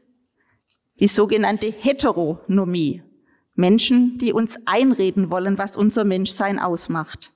die 1.00 1.08
sogenannte 1.08 1.68
Heteronomie. 1.68 3.04
Menschen, 3.56 4.18
die 4.18 4.34
uns 4.34 4.58
einreden 4.66 5.30
wollen, 5.30 5.58
was 5.58 5.76
unser 5.76 6.04
Menschsein 6.04 6.60
ausmacht. 6.60 7.34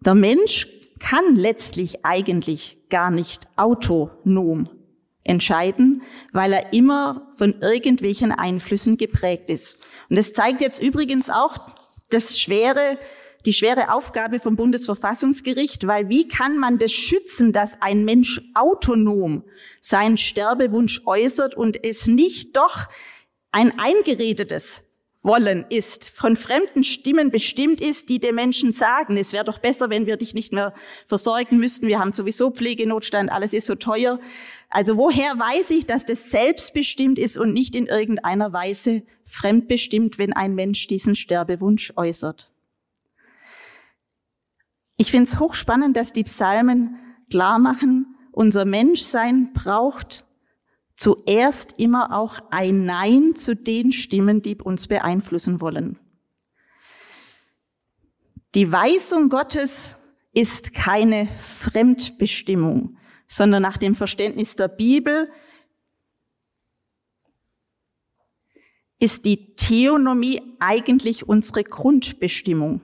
Der 0.00 0.14
Mensch 0.14 0.68
kann 0.98 1.36
letztlich 1.36 2.04
eigentlich 2.04 2.78
gar 2.90 3.10
nicht 3.10 3.48
autonom 3.56 4.68
entscheiden, 5.24 6.02
weil 6.32 6.52
er 6.52 6.72
immer 6.72 7.28
von 7.32 7.60
irgendwelchen 7.60 8.32
Einflüssen 8.32 8.96
geprägt 8.96 9.48
ist. 9.50 9.78
Und 10.10 10.16
das 10.16 10.32
zeigt 10.32 10.60
jetzt 10.60 10.82
übrigens 10.82 11.30
auch 11.30 11.70
das 12.10 12.38
schwere 12.40 12.98
die 13.46 13.52
schwere 13.52 13.92
Aufgabe 13.92 14.38
vom 14.38 14.56
Bundesverfassungsgericht, 14.56 15.86
weil 15.86 16.08
wie 16.08 16.28
kann 16.28 16.58
man 16.58 16.78
das 16.78 16.92
schützen, 16.92 17.52
dass 17.52 17.80
ein 17.80 18.04
Mensch 18.04 18.40
autonom 18.54 19.44
seinen 19.80 20.16
Sterbewunsch 20.16 21.02
äußert 21.06 21.54
und 21.54 21.84
es 21.84 22.06
nicht 22.06 22.56
doch 22.56 22.88
ein 23.50 23.78
eingeredetes 23.78 24.84
wollen 25.22 25.64
ist, 25.68 26.10
von 26.10 26.36
fremden 26.36 26.82
Stimmen 26.82 27.30
bestimmt 27.30 27.80
ist, 27.80 28.08
die 28.08 28.18
den 28.18 28.34
Menschen 28.34 28.72
sagen, 28.72 29.16
es 29.16 29.32
wäre 29.32 29.44
doch 29.44 29.58
besser, 29.58 29.88
wenn 29.88 30.06
wir 30.06 30.16
dich 30.16 30.34
nicht 30.34 30.52
mehr 30.52 30.74
versorgen 31.06 31.58
müssten, 31.58 31.86
wir 31.86 32.00
haben 32.00 32.12
sowieso 32.12 32.50
Pflegenotstand, 32.50 33.30
alles 33.30 33.52
ist 33.52 33.66
so 33.66 33.76
teuer. 33.76 34.18
Also 34.68 34.96
woher 34.96 35.38
weiß 35.38 35.70
ich, 35.70 35.86
dass 35.86 36.04
das 36.04 36.30
selbstbestimmt 36.30 37.18
ist 37.18 37.36
und 37.36 37.52
nicht 37.52 37.76
in 37.76 37.86
irgendeiner 37.86 38.52
Weise 38.52 39.02
fremdbestimmt, 39.24 40.18
wenn 40.18 40.32
ein 40.32 40.54
Mensch 40.54 40.88
diesen 40.88 41.14
Sterbewunsch 41.14 41.92
äußert? 41.96 42.51
Ich 45.02 45.10
finde 45.10 45.28
es 45.28 45.40
hochspannend, 45.40 45.96
dass 45.96 46.12
die 46.12 46.22
Psalmen 46.22 46.96
klar 47.28 47.58
machen, 47.58 48.14
unser 48.30 48.64
Menschsein 48.64 49.52
braucht 49.52 50.24
zuerst 50.94 51.74
immer 51.76 52.16
auch 52.16 52.38
ein 52.52 52.84
Nein 52.84 53.34
zu 53.34 53.56
den 53.56 53.90
Stimmen, 53.90 54.42
die 54.42 54.54
uns 54.54 54.86
beeinflussen 54.86 55.60
wollen. 55.60 55.98
Die 58.54 58.70
Weisung 58.70 59.28
Gottes 59.28 59.96
ist 60.34 60.72
keine 60.72 61.26
Fremdbestimmung, 61.36 62.96
sondern 63.26 63.60
nach 63.60 63.78
dem 63.78 63.96
Verständnis 63.96 64.54
der 64.54 64.68
Bibel 64.68 65.32
ist 69.00 69.24
die 69.24 69.56
Theonomie 69.56 70.40
eigentlich 70.60 71.28
unsere 71.28 71.64
Grundbestimmung. 71.64 72.82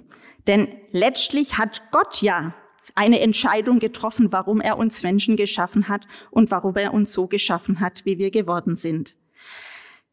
Denn 0.48 0.68
letztlich 0.90 1.58
hat 1.58 1.82
Gott 1.92 2.22
ja 2.22 2.54
eine 2.94 3.20
Entscheidung 3.20 3.78
getroffen, 3.78 4.32
warum 4.32 4.60
er 4.60 4.78
uns 4.78 5.02
Menschen 5.02 5.36
geschaffen 5.36 5.88
hat 5.88 6.06
und 6.30 6.50
warum 6.50 6.74
er 6.76 6.94
uns 6.94 7.12
so 7.12 7.28
geschaffen 7.28 7.80
hat, 7.80 8.04
wie 8.06 8.18
wir 8.18 8.30
geworden 8.30 8.74
sind. 8.74 9.14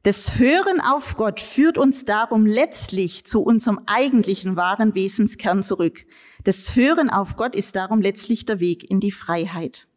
Das 0.03 0.37
Hören 0.37 0.81
auf 0.81 1.15
Gott 1.15 1.39
führt 1.39 1.77
uns 1.77 2.05
darum 2.05 2.45
letztlich 2.45 3.25
zu 3.25 3.41
unserem 3.41 3.79
eigentlichen 3.87 4.55
wahren 4.55 4.93
Wesenskern 4.93 5.63
zurück. 5.63 6.05
Das 6.43 6.75
Hören 6.75 7.09
auf 7.09 7.37
Gott 7.37 7.55
ist 7.55 7.75
darum 7.75 8.01
letztlich 8.01 8.45
der 8.45 8.59
Weg 8.59 8.87
in 8.91 8.99
die 8.99 9.11
Freiheit. 9.11 9.87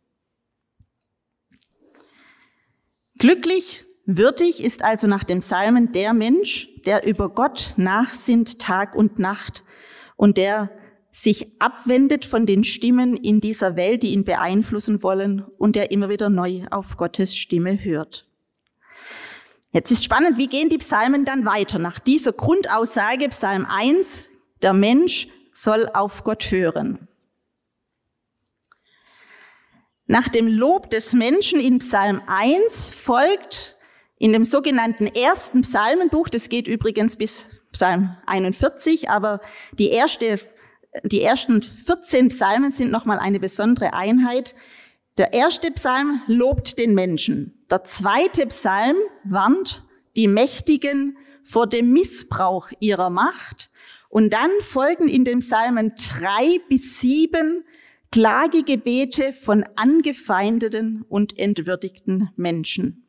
Glücklich, 3.19 3.85
würdig 4.07 4.63
ist 4.65 4.83
also 4.83 5.09
nach 5.09 5.25
dem 5.25 5.41
Psalmen 5.41 5.93
der 5.93 6.15
Mensch, 6.15 6.69
der 6.87 7.05
über 7.07 7.29
Gott 7.29 7.75
nachsinnt 7.77 8.61
Tag 8.61 8.95
und 8.95 9.19
Nacht 9.19 9.65
und 10.19 10.37
der 10.37 10.71
sich 11.11 11.59
abwendet 11.61 12.27
von 12.27 12.45
den 12.45 12.65
Stimmen 12.65 13.17
in 13.17 13.41
dieser 13.41 13.77
Welt, 13.77 14.03
die 14.03 14.13
ihn 14.13 14.25
beeinflussen 14.25 15.03
wollen 15.03 15.43
und 15.57 15.75
der 15.75 15.91
immer 15.91 16.11
wieder 16.11 16.29
neu 16.29 16.67
auf 16.71 16.99
Gottes 16.99 17.35
Stimme 17.35 17.83
hört. 17.83 18.27
Jetzt 19.71 19.91
ist 19.91 20.05
spannend, 20.05 20.37
wie 20.37 20.49
gehen 20.49 20.69
die 20.69 20.79
Psalmen 20.79 21.25
dann 21.25 21.47
weiter? 21.47 21.79
Nach 21.79 21.99
dieser 21.99 22.33
Grundaussage, 22.33 23.29
Psalm 23.29 23.65
1, 23.67 24.29
der 24.61 24.73
Mensch 24.73 25.29
soll 25.53 25.89
auf 25.95 26.25
Gott 26.25 26.51
hören. 26.51 27.09
Nach 30.07 30.29
dem 30.29 30.49
Lob 30.49 30.91
des 30.91 31.13
Menschen 31.13 31.61
in 31.61 31.79
Psalm 31.79 32.23
1 32.27 32.91
folgt 32.91 33.77
in 34.19 34.33
dem 34.33 34.45
sogenannten 34.45 35.07
ersten 35.07 35.63
Psalmenbuch, 35.63 36.29
das 36.29 36.49
geht 36.49 36.67
übrigens 36.67 37.17
bis 37.17 37.47
Psalm 37.73 38.17
41, 38.27 39.11
aber 39.11 39.41
die 39.73 39.91
erste, 39.91 40.41
die 41.05 41.23
ersten 41.23 41.63
14 41.63 42.29
Psalmen 42.29 42.73
sind 42.73 42.91
nochmal 42.91 43.19
eine 43.19 43.41
besondere 43.41 43.93
Einheit. 43.93 44.55
Der 45.19 45.33
erste 45.33 45.71
Psalm 45.73 46.23
lobt 46.27 46.79
den 46.79 46.95
Menschen. 46.95 47.65
Der 47.71 47.85
zweite 47.85 48.47
Psalm 48.47 48.97
warnt 49.25 49.85
die 50.17 50.29
Mächtigen 50.29 51.19
vor 51.43 51.67
dem 51.67 51.93
Missbrauch 51.93 52.71
ihrer 52.81 53.11
Macht. 53.11 53.71
Und 54.09 54.33
dann 54.33 54.51
folgen 54.61 55.09
in 55.09 55.25
den 55.25 55.41
Psalmen 55.41 55.93
drei 55.97 56.61
bis 56.69 57.01
sieben 57.01 57.65
Klagegebete 58.11 59.33
von 59.35 59.65
angefeindeten 59.77 61.05
und 61.09 61.39
entwürdigten 61.39 62.31
Menschen. 62.37 63.08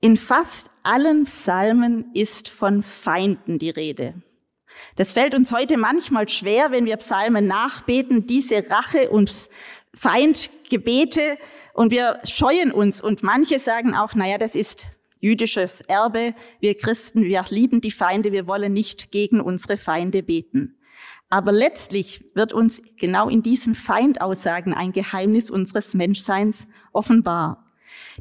In 0.00 0.16
fast 0.16 0.70
allen 0.82 1.24
Psalmen 1.24 2.10
ist 2.12 2.48
von 2.48 2.82
Feinden 2.82 3.58
die 3.58 3.70
Rede. 3.70 4.14
Das 4.96 5.14
fällt 5.14 5.34
uns 5.34 5.52
heute 5.52 5.78
manchmal 5.78 6.28
schwer, 6.28 6.70
wenn 6.70 6.84
wir 6.84 6.96
Psalmen 6.96 7.46
nachbeten, 7.46 8.26
diese 8.26 8.68
Rache 8.68 9.10
und 9.10 9.48
Feindgebete 9.94 11.38
und 11.72 11.90
wir 11.90 12.20
scheuen 12.24 12.70
uns 12.70 13.00
und 13.00 13.22
manche 13.22 13.58
sagen 13.58 13.94
auch, 13.94 14.14
naja, 14.14 14.36
das 14.36 14.54
ist 14.54 14.88
jüdisches 15.20 15.80
Erbe. 15.80 16.34
Wir 16.60 16.76
Christen, 16.76 17.24
wir 17.24 17.44
lieben 17.48 17.80
die 17.80 17.90
Feinde, 17.90 18.32
wir 18.32 18.46
wollen 18.46 18.74
nicht 18.74 19.10
gegen 19.10 19.40
unsere 19.40 19.78
Feinde 19.78 20.22
beten. 20.22 20.78
Aber 21.28 21.52
letztlich 21.52 22.24
wird 22.34 22.52
uns 22.52 22.82
genau 22.96 23.28
in 23.28 23.42
diesen 23.42 23.74
Feindaussagen 23.74 24.74
ein 24.74 24.92
Geheimnis 24.92 25.50
unseres 25.50 25.94
Menschseins 25.94 26.68
offenbar. 26.92 27.65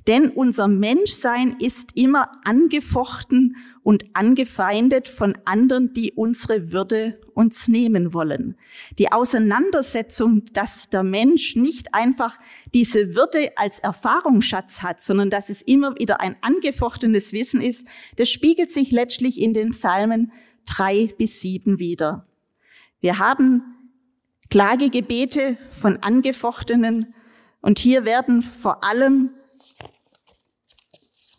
Denn 0.08 0.30
unser 0.30 0.68
Menschsein 0.68 1.56
ist 1.60 1.96
immer 1.96 2.32
angefochten 2.44 3.58
und 3.84 4.04
angefeindet 4.14 5.08
von 5.08 5.38
anderen, 5.46 5.94
die 5.94 6.12
unsere 6.14 6.72
Würde 6.72 7.20
uns 7.34 7.68
nehmen 7.68 8.14
wollen. 8.14 8.56
Die 8.98 9.12
Auseinandersetzung, 9.12 10.44
dass 10.54 10.90
der 10.90 11.04
Mensch 11.04 11.56
nicht 11.56 11.94
einfach 11.94 12.38
diese 12.74 13.16
Würde 13.16 13.52
als 13.58 13.80
Erfahrungsschatz 13.80 14.82
hat, 14.82 15.02
sondern 15.02 15.30
dass 15.30 15.50
es 15.50 15.62
immer 15.62 15.98
wieder 15.98 16.22
ein 16.22 16.36
angefochtenes 16.42 17.34
Wissen 17.34 17.62
ist, 17.62 17.86
das 18.18 18.30
spiegelt 18.30 18.72
sich 18.72 18.92
letztlich 18.92 19.42
in 19.42 19.54
den 19.54 19.70
Psalmen 19.70 20.32
drei 20.66 21.14
bis 21.18 21.42
sieben 21.42 21.80
wieder. 21.80 22.26
Wir 23.00 23.20
haben 23.20 23.62
Klagegebete 24.50 25.58
von 25.70 25.98
Angefochtenen 25.98 27.14
und 27.62 27.80
hier 27.80 28.06
werden 28.06 28.42
vor 28.42 28.84
allem 28.84 29.32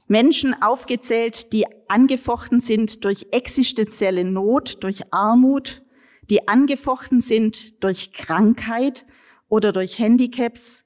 Menschen 0.08 0.54
aufgezählt, 0.62 1.52
die 1.52 1.66
angefochten 1.88 2.60
sind 2.60 3.04
durch 3.04 3.26
existenzielle 3.32 4.24
Not, 4.24 4.82
durch 4.82 5.12
Armut, 5.12 5.82
die 6.30 6.48
angefochten 6.48 7.20
sind 7.20 7.82
durch 7.82 8.12
Krankheit 8.12 9.06
oder 9.48 9.72
durch 9.72 9.98
Handicaps, 9.98 10.84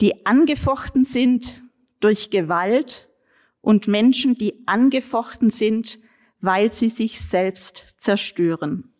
die 0.00 0.26
angefochten 0.26 1.04
sind 1.04 1.62
durch 2.00 2.30
Gewalt 2.30 3.08
und 3.60 3.86
Menschen, 3.86 4.34
die 4.34 4.66
angefochten 4.66 5.50
sind, 5.50 5.98
weil 6.40 6.72
sie 6.72 6.88
sich 6.88 7.20
selbst 7.20 7.94
zerstören. 7.98 8.92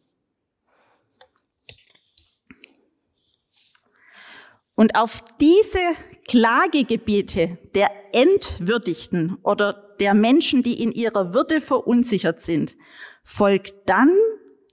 Und 4.75 4.97
auf 4.97 5.23
diese 5.41 5.81
Klagegebiete 6.29 7.59
der 7.75 7.91
Entwürdigten 8.13 9.39
oder 9.43 9.95
der 10.01 10.15
Menschen, 10.15 10.63
die 10.63 10.83
in 10.83 10.93
ihrer 10.93 11.35
Würde 11.35 11.61
verunsichert 11.61 12.41
sind, 12.41 12.77
folgt 13.23 13.75
dann 13.87 14.11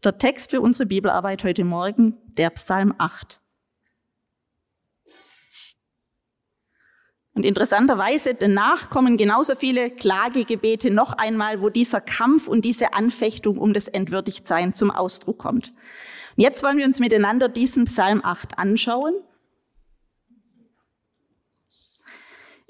der 0.03 0.17
Text 0.17 0.51
für 0.51 0.61
unsere 0.61 0.85
Bibelarbeit 0.85 1.43
heute 1.43 1.63
Morgen, 1.63 2.17
der 2.37 2.49
Psalm 2.51 2.93
8. 2.97 3.39
Und 7.33 7.45
interessanterweise 7.45 8.33
danach 8.33 8.89
kommen 8.89 9.15
genauso 9.15 9.55
viele 9.55 9.91
Klagegebete 9.91 10.91
noch 10.91 11.13
einmal, 11.13 11.61
wo 11.61 11.69
dieser 11.69 12.01
Kampf 12.01 12.47
und 12.47 12.65
diese 12.65 12.93
Anfechtung 12.93 13.57
um 13.57 13.73
das 13.73 13.87
Entwürdigtsein 13.87 14.73
zum 14.73 14.91
Ausdruck 14.91 15.37
kommt. 15.37 15.69
Und 16.35 16.43
jetzt 16.43 16.63
wollen 16.63 16.77
wir 16.77 16.85
uns 16.85 16.99
miteinander 16.99 17.47
diesen 17.47 17.85
Psalm 17.85 18.21
8 18.23 18.59
anschauen. 18.59 19.13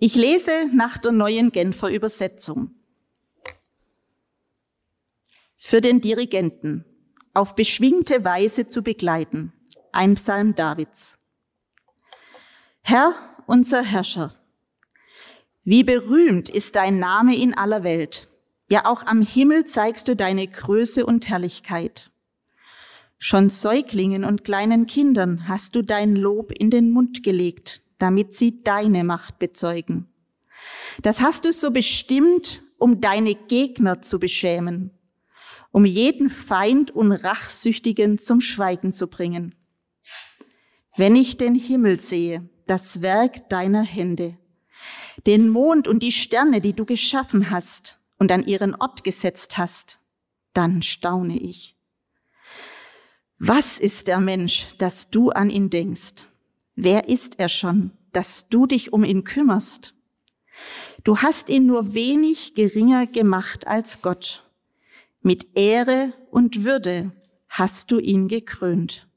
Ich 0.02 0.16
lese 0.16 0.70
nach 0.74 0.98
der 0.98 1.12
neuen 1.12 1.52
Genfer 1.52 1.90
Übersetzung. 1.90 2.72
Für 5.58 5.82
den 5.82 6.00
Dirigenten 6.00 6.86
auf 7.34 7.54
beschwingte 7.54 8.24
Weise 8.24 8.70
zu 8.70 8.82
begleiten. 8.82 9.52
Ein 9.92 10.14
Psalm 10.14 10.56
Davids. 10.56 11.18
Herr, 12.82 13.14
unser 13.46 13.84
Herrscher, 13.84 14.36
wie 15.64 15.84
berühmt 15.84 16.50
ist 16.50 16.78
dein 16.78 17.00
Name 17.00 17.36
in 17.36 17.54
aller 17.54 17.84
Welt. 17.84 18.30
Ja, 18.70 18.86
auch 18.86 19.06
am 19.06 19.22
Himmel 19.22 19.66
zeigst 19.66 20.08
du 20.08 20.16
deine 20.16 20.48
Größe 20.48 21.06
und 21.06 21.28
Herrlichkeit. 21.28 22.10
Schon 23.18 23.50
Säuglingen 23.50 24.24
und 24.24 24.46
kleinen 24.46 24.86
Kindern 24.86 25.50
hast 25.50 25.76
du 25.76 25.82
dein 25.82 26.16
Lob 26.16 26.54
in 26.54 26.70
den 26.70 26.90
Mund 26.90 27.22
gelegt, 27.22 27.84
damit 28.00 28.34
sie 28.34 28.64
deine 28.64 29.04
Macht 29.04 29.38
bezeugen. 29.38 30.08
Das 31.02 31.22
hast 31.22 31.46
du 31.46 31.54
so 31.54 31.72
bestimmt, 31.72 32.64
um 32.78 33.00
deine 33.02 33.36
Gegner 33.36 34.02
zu 34.02 34.20
beschämen, 34.20 34.92
um 35.72 35.86
jeden 35.86 36.30
Feind 36.30 36.92
und 36.92 37.12
Rachsüchtigen 37.12 38.18
zum 38.18 38.42
Schweigen 38.42 38.92
zu 38.92 39.08
bringen. 39.08 39.54
Wenn 40.98 41.16
ich 41.16 41.38
den 41.38 41.56
Himmel 41.56 42.00
sehe, 42.00 42.50
das 42.66 43.02
Werk 43.02 43.50
deiner 43.50 43.84
Hände, 43.84 44.38
den 45.28 45.50
Mond 45.50 45.88
und 45.88 46.02
die 46.02 46.12
Sterne, 46.12 46.62
die 46.62 46.74
du 46.74 46.86
geschaffen 46.86 47.50
hast 47.50 48.00
und 48.18 48.32
an 48.32 48.46
ihren 48.46 48.76
Ort 48.76 49.04
gesetzt 49.04 49.58
hast, 49.58 50.00
dann 50.54 50.82
staune 50.82 51.38
ich. 51.38 51.76
Was 53.38 53.80
ist 53.80 54.08
der 54.08 54.20
Mensch, 54.20 54.68
dass 54.78 55.10
du 55.10 55.30
an 55.30 55.50
ihn 55.50 55.70
denkst? 55.70 56.26
Wer 56.82 57.10
ist 57.10 57.40
er 57.40 57.50
schon, 57.50 57.92
dass 58.14 58.48
du 58.48 58.66
dich 58.66 58.94
um 58.94 59.04
ihn 59.04 59.26
kümmerst? 59.26 59.96
Du 61.04 61.18
hast 61.18 61.50
ihn 61.50 61.66
nur 61.66 61.94
wenig 61.94 62.56
geringer 62.56 63.06
gemacht 63.06 63.68
als 63.68 64.02
Gott. 64.02 64.50
Mit 65.22 65.58
Ehre 65.58 66.14
und 66.32 66.64
Würde 66.64 67.12
hast 67.50 67.92
du 67.92 68.00
ihn 68.00 68.30
gekrönt. 68.30 69.10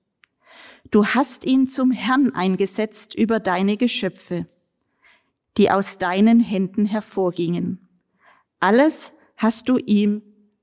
Du 0.91 1.07
hast 1.07 1.47
ihn 1.47 1.69
zum 1.69 1.93
Herrn 1.93 2.35
eingesetzt 2.35 3.15
über 3.15 3.39
deine 3.39 3.77
Geschöpfe, 3.77 4.49
die 5.57 5.71
aus 5.71 5.99
deinen 5.99 6.41
Händen 6.41 6.85
hervorgingen. 6.85 7.79
Alles 8.59 9.13
hast 9.37 9.69
du 9.69 9.77
ihm 9.77 10.23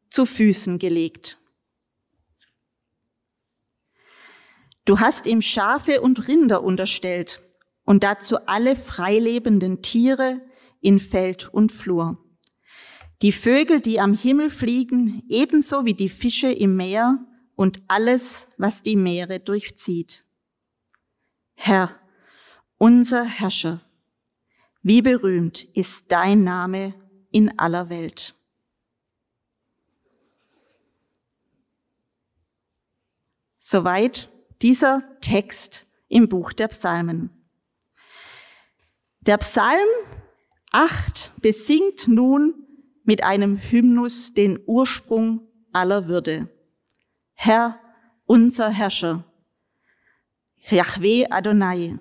zu 0.09 0.25
Füßen 0.25 0.79
gelegt. 0.79 1.39
Du 4.89 4.99
hast 4.99 5.27
ihm 5.27 5.43
Schafe 5.43 6.01
und 6.01 6.27
Rinder 6.27 6.63
unterstellt 6.63 7.43
und 7.83 8.03
dazu 8.03 8.37
alle 8.47 8.75
freilebenden 8.75 9.83
Tiere 9.83 10.41
in 10.81 10.97
Feld 10.97 11.47
und 11.53 11.71
Flur. 11.71 12.17
Die 13.21 13.31
Vögel, 13.31 13.81
die 13.81 13.99
am 13.99 14.15
Himmel 14.15 14.49
fliegen, 14.49 15.21
ebenso 15.29 15.85
wie 15.85 15.93
die 15.93 16.09
Fische 16.09 16.51
im 16.51 16.75
Meer 16.75 17.23
und 17.55 17.83
alles, 17.87 18.47
was 18.57 18.81
die 18.81 18.95
Meere 18.95 19.39
durchzieht. 19.39 20.25
Herr, 21.53 21.91
unser 22.79 23.25
Herrscher, 23.25 23.81
wie 24.81 25.03
berühmt 25.03 25.65
ist 25.75 26.05
dein 26.11 26.43
Name 26.43 26.95
in 27.29 27.59
aller 27.59 27.91
Welt. 27.91 28.33
Soweit 33.59 34.31
dieser 34.61 35.01
Text 35.21 35.85
im 36.07 36.29
Buch 36.29 36.53
der 36.53 36.67
Psalmen. 36.67 37.29
Der 39.21 39.37
Psalm 39.37 39.87
8 40.71 41.31
besingt 41.41 42.07
nun 42.07 42.53
mit 43.03 43.23
einem 43.23 43.57
Hymnus 43.57 44.33
den 44.33 44.59
Ursprung 44.65 45.41
aller 45.73 46.07
Würde. 46.07 46.49
Herr, 47.33 47.79
unser 48.25 48.69
Herrscher, 48.69 49.23
Yahweh 50.69 51.27
Adonai, 51.29 51.97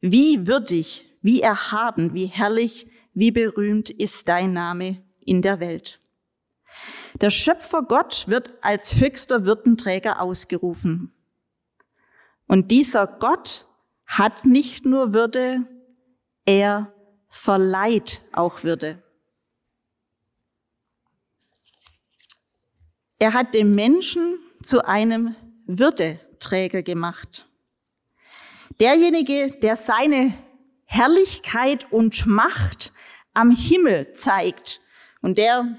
wie 0.00 0.46
würdig 0.46 1.08
wie 1.22 1.40
erhaben, 1.40 2.14
wie 2.14 2.26
herrlich, 2.26 2.88
wie 3.14 3.30
berühmt 3.30 3.88
ist 3.88 4.28
dein 4.28 4.52
Name 4.52 5.02
in 5.20 5.40
der 5.40 5.60
Welt. 5.60 6.00
Der 7.20 7.30
Schöpfer 7.30 7.82
Gott 7.82 8.24
wird 8.26 8.52
als 8.62 8.96
höchster 8.96 9.46
Würdenträger 9.46 10.20
ausgerufen. 10.20 11.12
Und 12.46 12.70
dieser 12.70 13.06
Gott 13.06 13.66
hat 14.06 14.44
nicht 14.44 14.84
nur 14.84 15.12
Würde, 15.12 15.66
er 16.44 16.92
verleiht 17.28 18.22
auch 18.32 18.62
Würde. 18.62 19.02
Er 23.18 23.34
hat 23.34 23.54
den 23.54 23.74
Menschen 23.74 24.38
zu 24.62 24.84
einem 24.84 25.36
Würdeträger 25.66 26.82
gemacht. 26.82 27.48
Derjenige, 28.80 29.48
der 29.62 29.76
seine 29.76 30.34
Herrlichkeit 30.84 31.90
und 31.92 32.26
Macht 32.26 32.92
am 33.32 33.50
Himmel 33.50 34.12
zeigt 34.12 34.80
und 35.20 35.38
der 35.38 35.78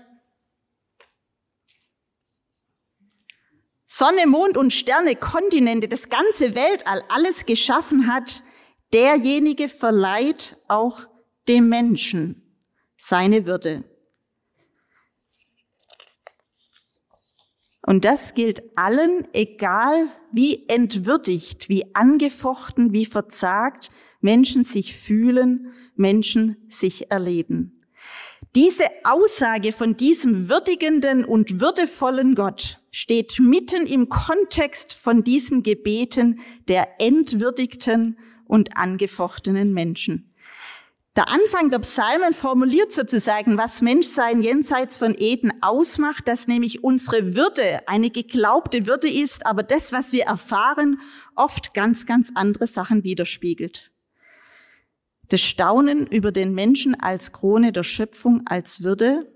Sonne, 3.96 4.26
Mond 4.26 4.58
und 4.58 4.74
Sterne, 4.74 5.16
Kontinente, 5.16 5.88
das 5.88 6.10
ganze 6.10 6.56
Weltall, 6.56 7.04
alles 7.10 7.46
geschaffen 7.46 8.12
hat, 8.12 8.42
derjenige 8.92 9.68
verleiht 9.68 10.58
auch 10.68 11.02
dem 11.48 11.70
Menschen 11.70 12.42
seine 12.98 13.46
Würde. 13.46 13.84
Und 17.86 18.04
das 18.04 18.34
gilt 18.34 18.64
allen, 18.76 19.28
egal 19.32 20.08
wie 20.32 20.68
entwürdigt, 20.68 21.70
wie 21.70 21.94
angefochten, 21.94 22.94
wie 22.94 23.06
verzagt 23.06 23.92
Menschen 24.22 24.64
sich 24.64 24.98
fühlen, 24.98 25.72
Menschen 25.96 26.58
sich 26.68 27.12
erleben. 27.12 27.86
Diese 28.56 28.86
Aussage 29.04 29.72
von 29.72 29.96
diesem 29.98 30.50
würdigenden 30.50 31.24
und 31.24 31.60
würdevollen 31.60 32.34
Gott 32.34 32.80
steht 32.94 33.40
mitten 33.40 33.88
im 33.88 34.08
Kontext 34.08 34.94
von 34.94 35.24
diesen 35.24 35.64
Gebeten 35.64 36.40
der 36.68 37.02
entwürdigten 37.02 38.20
und 38.46 38.78
angefochtenen 38.78 39.74
Menschen. 39.74 40.32
Der 41.16 41.30
Anfang 41.30 41.72
der 41.72 41.80
Psalmen 41.80 42.34
formuliert 42.34 42.92
sozusagen, 42.92 43.58
was 43.58 43.82
Menschsein 43.82 44.42
jenseits 44.42 45.00
von 45.00 45.16
Eden 45.18 45.52
ausmacht, 45.62 46.28
dass 46.28 46.48
nämlich 46.48 46.84
unsere 46.84 47.36
Würde 47.36 47.88
eine 47.88 48.12
geglaubte 48.12 48.86
Würde 48.86 49.10
ist, 49.10 49.46
aber 49.46 49.64
das, 49.64 49.92
was 49.92 50.12
wir 50.12 50.26
erfahren, 50.26 51.02
oft 51.36 51.74
ganz, 51.74 52.06
ganz 52.06 52.32
andere 52.36 52.68
Sachen 52.68 53.04
widerspiegelt. 53.04 53.92
Das 55.30 55.42
Staunen 55.42 56.06
über 56.06 56.32
den 56.32 56.54
Menschen 56.54 57.00
als 57.00 57.32
Krone 57.32 57.72
der 57.72 57.84
Schöpfung, 57.84 58.44
als 58.46 58.84
Würde, 58.84 59.33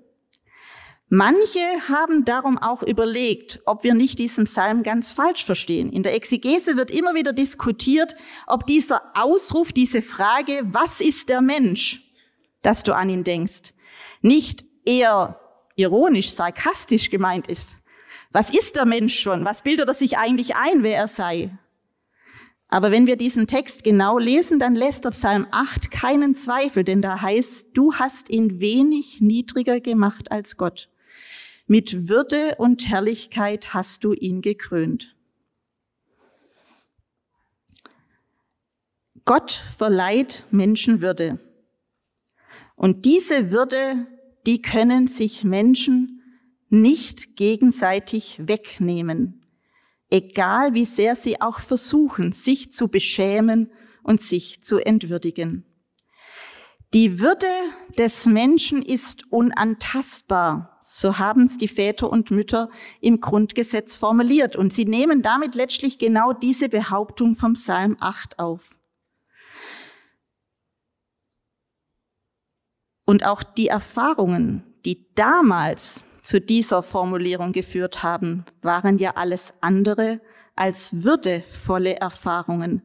Manche 1.09 1.59
haben 1.87 2.25
darum 2.25 2.57
auch 2.57 2.83
überlegt, 2.83 3.61
ob 3.65 3.85
wir 3.85 3.93
nicht 3.93 4.19
diesen 4.19 4.43
Psalm 4.43 4.83
ganz 4.83 5.13
falsch 5.13 5.45
verstehen. 5.45 5.89
In 5.89 6.03
der 6.03 6.13
Exegese 6.13 6.75
wird 6.75 6.91
immer 6.91 7.15
wieder 7.15 7.31
diskutiert, 7.31 8.15
ob 8.45 8.67
dieser 8.67 9.01
Ausruf, 9.17 9.71
diese 9.71 10.01
Frage, 10.01 10.61
was 10.65 10.99
ist 10.99 11.29
der 11.29 11.39
Mensch, 11.39 12.11
dass 12.61 12.83
du 12.83 12.93
an 12.93 13.09
ihn 13.09 13.23
denkst, 13.23 13.73
nicht 14.21 14.65
eher 14.83 15.39
ironisch, 15.77 16.31
sarkastisch 16.31 17.09
gemeint 17.09 17.47
ist. 17.47 17.77
Was 18.33 18.49
ist 18.49 18.75
der 18.75 18.85
Mensch 18.85 19.17
schon? 19.17 19.45
Was 19.45 19.61
bildet 19.61 19.87
er 19.87 19.93
sich 19.93 20.17
eigentlich 20.17 20.57
ein, 20.57 20.83
wer 20.83 20.97
er 20.97 21.07
sei? 21.07 21.57
Aber 22.67 22.91
wenn 22.91 23.07
wir 23.07 23.15
diesen 23.15 23.47
Text 23.47 23.85
genau 23.85 24.17
lesen, 24.17 24.59
dann 24.59 24.75
lässt 24.75 25.05
der 25.05 25.11
Psalm 25.11 25.47
8 25.51 25.89
keinen 25.89 26.35
Zweifel, 26.35 26.83
denn 26.83 27.01
da 27.01 27.21
heißt, 27.21 27.67
du 27.73 27.93
hast 27.93 28.29
ihn 28.29 28.59
wenig 28.59 29.21
niedriger 29.21 29.79
gemacht 29.79 30.33
als 30.33 30.57
Gott. 30.57 30.89
Mit 31.67 32.07
Würde 32.07 32.55
und 32.57 32.87
Herrlichkeit 32.87 33.73
hast 33.73 34.05
du 34.05 34.13
ihn 34.13 34.41
gekrönt. 34.41 35.15
Gott 39.25 39.61
verleiht 39.75 40.45
Menschen 40.49 41.01
Würde. 41.01 41.39
Und 42.77 43.03
diese 43.03 43.51
Würde, 43.51 44.07
die 44.45 44.61
können 44.61 45.07
sich 45.07 45.43
Menschen 45.43 46.21
nicht 46.69 47.35
gegenseitig 47.35 48.39
wegnehmen, 48.47 49.45
egal 50.09 50.73
wie 50.73 50.85
sehr 50.85 51.17
sie 51.17 51.41
auch 51.41 51.59
versuchen, 51.59 52.31
sich 52.31 52.71
zu 52.71 52.87
beschämen 52.87 53.71
und 54.03 54.21
sich 54.21 54.63
zu 54.63 54.77
entwürdigen. 54.77 55.65
Die 56.93 57.19
Würde 57.19 57.47
des 57.97 58.25
Menschen 58.25 58.81
ist 58.81 59.29
unantastbar, 59.33 60.76
so 60.89 61.19
haben 61.19 61.43
es 61.43 61.57
die 61.57 61.67
Väter 61.67 62.09
und 62.09 62.31
Mütter 62.31 62.69
im 63.01 63.19
Grundgesetz 63.19 63.97
formuliert. 63.97 64.55
Und 64.55 64.71
sie 64.71 64.85
nehmen 64.85 65.21
damit 65.21 65.53
letztlich 65.53 65.99
genau 65.99 66.31
diese 66.31 66.69
Behauptung 66.69 67.35
vom 67.35 67.53
Psalm 67.53 67.97
8 67.99 68.39
auf. 68.39 68.79
Und 73.05 73.25
auch 73.25 73.43
die 73.43 73.67
Erfahrungen, 73.67 74.63
die 74.85 75.13
damals 75.15 76.05
zu 76.19 76.39
dieser 76.39 76.83
Formulierung 76.83 77.51
geführt 77.51 78.03
haben, 78.03 78.45
waren 78.61 78.97
ja 78.97 79.11
alles 79.15 79.55
andere 79.61 80.21
als 80.57 81.03
würdevolle 81.03 81.95
Erfahrungen. 81.97 82.81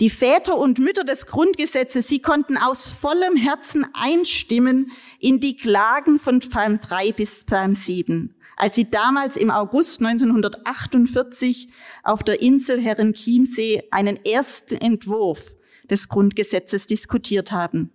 Die 0.00 0.10
Väter 0.10 0.56
und 0.56 0.78
Mütter 0.78 1.04
des 1.04 1.26
Grundgesetzes, 1.26 2.08
sie 2.08 2.20
konnten 2.20 2.56
aus 2.56 2.90
vollem 2.90 3.36
Herzen 3.36 3.86
einstimmen 3.92 4.92
in 5.18 5.40
die 5.40 5.56
Klagen 5.56 6.18
von 6.18 6.40
Psalm 6.40 6.80
3 6.80 7.12
bis 7.12 7.44
Psalm 7.44 7.74
7 7.74 8.34
als 8.58 8.74
sie 8.74 8.90
damals 8.90 9.36
im 9.36 9.52
August 9.52 10.02
1948 10.02 11.68
auf 12.02 12.24
der 12.24 12.42
Insel 12.42 12.80
Herrenchiemsee 12.80 13.84
einen 13.92 14.18
ersten 14.24 14.74
Entwurf 14.74 15.54
des 15.88 16.08
Grundgesetzes 16.08 16.86
diskutiert 16.86 17.52
haben. 17.52 17.92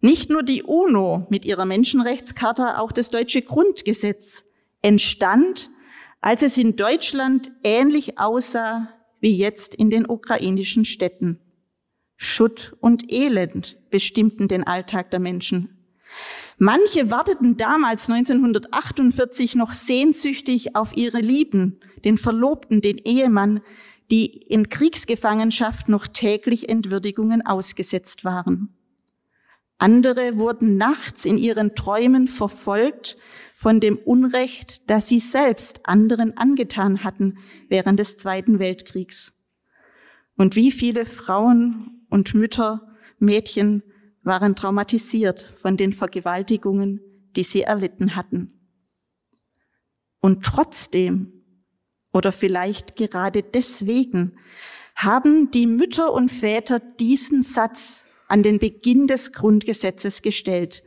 Nicht 0.00 0.30
nur 0.30 0.42
die 0.42 0.62
UNO 0.62 1.26
mit 1.28 1.44
ihrer 1.44 1.66
Menschenrechtscharta, 1.66 2.78
auch 2.78 2.90
das 2.90 3.10
deutsche 3.10 3.42
Grundgesetz 3.42 4.44
entstand 4.80 5.70
als 6.20 6.42
es 6.42 6.58
in 6.58 6.76
Deutschland 6.76 7.52
ähnlich 7.64 8.18
aussah 8.18 8.88
wie 9.20 9.36
jetzt 9.36 9.74
in 9.74 9.90
den 9.90 10.08
ukrainischen 10.08 10.84
Städten. 10.84 11.40
Schutt 12.16 12.76
und 12.80 13.10
Elend 13.10 13.78
bestimmten 13.90 14.48
den 14.48 14.66
Alltag 14.66 15.10
der 15.10 15.20
Menschen. 15.20 15.76
Manche 16.58 17.10
warteten 17.10 17.56
damals 17.56 18.10
1948 18.10 19.54
noch 19.54 19.72
sehnsüchtig 19.72 20.76
auf 20.76 20.94
ihre 20.96 21.20
Lieben, 21.20 21.80
den 22.04 22.18
Verlobten, 22.18 22.82
den 22.82 22.98
Ehemann, 22.98 23.62
die 24.10 24.26
in 24.26 24.68
Kriegsgefangenschaft 24.68 25.88
noch 25.88 26.06
täglich 26.06 26.68
Entwürdigungen 26.68 27.46
ausgesetzt 27.46 28.24
waren. 28.24 28.74
Andere 29.80 30.36
wurden 30.36 30.76
nachts 30.76 31.24
in 31.24 31.38
ihren 31.38 31.74
Träumen 31.74 32.28
verfolgt 32.28 33.16
von 33.54 33.80
dem 33.80 33.96
Unrecht, 33.96 34.90
das 34.90 35.08
sie 35.08 35.20
selbst 35.20 35.86
anderen 35.86 36.36
angetan 36.36 37.02
hatten 37.02 37.38
während 37.70 37.98
des 37.98 38.18
Zweiten 38.18 38.58
Weltkriegs. 38.58 39.32
Und 40.36 40.54
wie 40.54 40.70
viele 40.70 41.06
Frauen 41.06 42.04
und 42.10 42.34
Mütter, 42.34 42.94
Mädchen 43.18 43.82
waren 44.22 44.54
traumatisiert 44.54 45.54
von 45.56 45.78
den 45.78 45.94
Vergewaltigungen, 45.94 47.00
die 47.34 47.42
sie 47.42 47.62
erlitten 47.62 48.16
hatten. 48.16 48.52
Und 50.20 50.44
trotzdem, 50.44 51.32
oder 52.12 52.32
vielleicht 52.32 52.96
gerade 52.96 53.42
deswegen, 53.42 54.36
haben 54.94 55.50
die 55.50 55.66
Mütter 55.66 56.12
und 56.12 56.30
Väter 56.30 56.80
diesen 56.80 57.42
Satz 57.42 58.04
an 58.30 58.42
den 58.42 58.58
Beginn 58.58 59.06
des 59.06 59.32
Grundgesetzes 59.32 60.22
gestellt. 60.22 60.82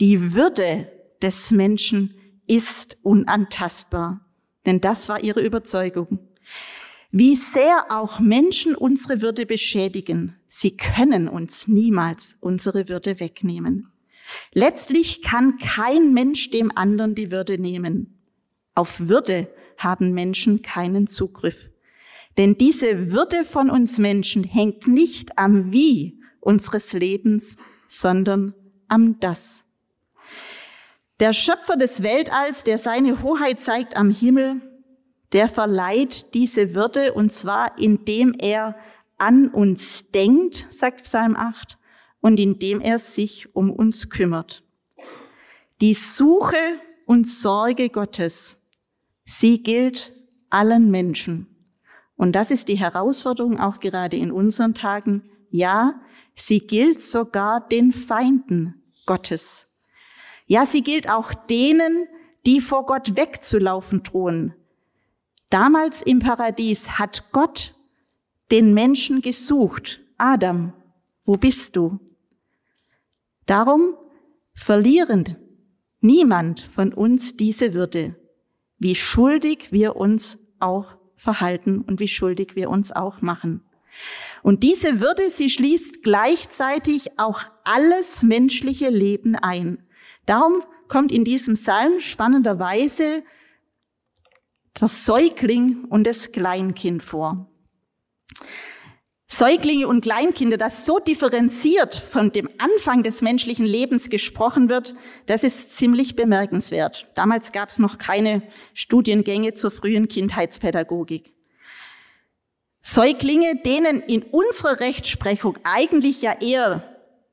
Die 0.00 0.34
Würde 0.34 0.90
des 1.22 1.50
Menschen 1.50 2.14
ist 2.46 2.98
unantastbar, 3.02 4.26
denn 4.66 4.80
das 4.80 5.08
war 5.08 5.22
ihre 5.22 5.40
Überzeugung. 5.40 6.18
Wie 7.10 7.36
sehr 7.36 7.86
auch 7.90 8.20
Menschen 8.20 8.74
unsere 8.74 9.20
Würde 9.20 9.44
beschädigen, 9.46 10.36
sie 10.48 10.76
können 10.76 11.28
uns 11.28 11.68
niemals 11.68 12.36
unsere 12.40 12.88
Würde 12.88 13.20
wegnehmen. 13.20 13.92
Letztlich 14.54 15.20
kann 15.20 15.56
kein 15.56 16.14
Mensch 16.14 16.50
dem 16.50 16.74
anderen 16.74 17.14
die 17.14 17.30
Würde 17.30 17.58
nehmen. 17.58 18.18
Auf 18.74 19.08
Würde 19.08 19.48
haben 19.76 20.12
Menschen 20.12 20.62
keinen 20.62 21.06
Zugriff. 21.06 21.68
Denn 22.38 22.56
diese 22.56 23.12
Würde 23.12 23.44
von 23.44 23.68
uns 23.68 23.98
Menschen 23.98 24.44
hängt 24.44 24.88
nicht 24.88 25.38
am 25.38 25.72
Wie, 25.72 26.21
unseres 26.42 26.92
Lebens, 26.92 27.56
sondern 27.88 28.54
am 28.88 29.18
Das. 29.20 29.64
Der 31.20 31.32
Schöpfer 31.32 31.76
des 31.76 32.02
Weltalls, 32.02 32.64
der 32.64 32.78
seine 32.78 33.22
Hoheit 33.22 33.60
zeigt 33.60 33.96
am 33.96 34.10
Himmel, 34.10 34.60
der 35.32 35.48
verleiht 35.48 36.34
diese 36.34 36.74
Würde 36.74 37.14
und 37.14 37.32
zwar 37.32 37.78
indem 37.78 38.34
er 38.38 38.76
an 39.18 39.48
uns 39.48 40.10
denkt, 40.10 40.66
sagt 40.70 41.04
Psalm 41.04 41.36
8, 41.36 41.78
und 42.20 42.40
indem 42.40 42.80
er 42.80 42.98
sich 42.98 43.54
um 43.54 43.70
uns 43.70 44.10
kümmert. 44.10 44.64
Die 45.80 45.94
Suche 45.94 46.80
und 47.06 47.26
Sorge 47.26 47.88
Gottes, 47.88 48.56
sie 49.24 49.62
gilt 49.62 50.12
allen 50.50 50.90
Menschen. 50.90 51.46
Und 52.16 52.32
das 52.32 52.50
ist 52.50 52.68
die 52.68 52.78
Herausforderung 52.78 53.58
auch 53.58 53.80
gerade 53.80 54.16
in 54.16 54.30
unseren 54.30 54.74
Tagen. 54.74 55.22
Ja, 55.50 56.00
sie 56.34 56.60
gilt 56.60 57.02
sogar 57.02 57.66
den 57.66 57.92
Feinden 57.92 58.82
Gottes. 59.06 59.66
Ja, 60.46 60.66
sie 60.66 60.82
gilt 60.82 61.08
auch 61.08 61.34
denen, 61.34 62.06
die 62.46 62.60
vor 62.60 62.86
Gott 62.86 63.16
wegzulaufen 63.16 64.02
drohen. 64.02 64.54
Damals 65.50 66.02
im 66.02 66.18
Paradies 66.18 66.98
hat 66.98 67.30
Gott 67.32 67.74
den 68.50 68.74
Menschen 68.74 69.20
gesucht. 69.20 70.00
Adam, 70.18 70.72
wo 71.24 71.36
bist 71.36 71.76
du? 71.76 72.00
Darum 73.46 73.94
verlieren 74.54 75.36
niemand 76.00 76.60
von 76.60 76.92
uns 76.92 77.36
diese 77.36 77.74
Würde, 77.74 78.16
wie 78.78 78.94
schuldig 78.94 79.72
wir 79.72 79.96
uns 79.96 80.38
auch 80.58 80.96
verhalten 81.14 81.80
und 81.80 82.00
wie 82.00 82.08
schuldig 82.08 82.56
wir 82.56 82.70
uns 82.70 82.92
auch 82.92 83.22
machen. 83.22 83.62
Und 84.42 84.62
diese 84.62 85.00
Würde, 85.00 85.30
sie 85.30 85.48
schließt 85.48 86.02
gleichzeitig 86.02 87.18
auch 87.18 87.42
alles 87.64 88.22
menschliche 88.22 88.88
Leben 88.88 89.36
ein. 89.36 89.86
Darum 90.26 90.62
kommt 90.88 91.12
in 91.12 91.24
diesem 91.24 91.54
Psalm 91.54 92.00
spannenderweise 92.00 93.24
das 94.74 95.04
Säugling 95.04 95.84
und 95.84 96.06
das 96.06 96.32
Kleinkind 96.32 97.02
vor. 97.02 97.48
Säuglinge 99.28 99.88
und 99.88 100.02
Kleinkinder, 100.02 100.58
das 100.58 100.84
so 100.84 100.98
differenziert 100.98 101.94
von 101.94 102.32
dem 102.32 102.50
Anfang 102.58 103.02
des 103.02 103.22
menschlichen 103.22 103.64
Lebens 103.64 104.10
gesprochen 104.10 104.68
wird, 104.68 104.94
das 105.24 105.42
ist 105.42 105.74
ziemlich 105.74 106.16
bemerkenswert. 106.16 107.08
Damals 107.14 107.50
gab 107.52 107.70
es 107.70 107.78
noch 107.78 107.96
keine 107.96 108.42
Studiengänge 108.74 109.54
zur 109.54 109.70
frühen 109.70 110.08
Kindheitspädagogik. 110.08 111.32
Säuglinge, 112.82 113.56
denen 113.64 114.00
in 114.00 114.22
unserer 114.22 114.80
Rechtsprechung 114.80 115.58
eigentlich 115.64 116.22
ja 116.22 116.34
eher 116.40 116.82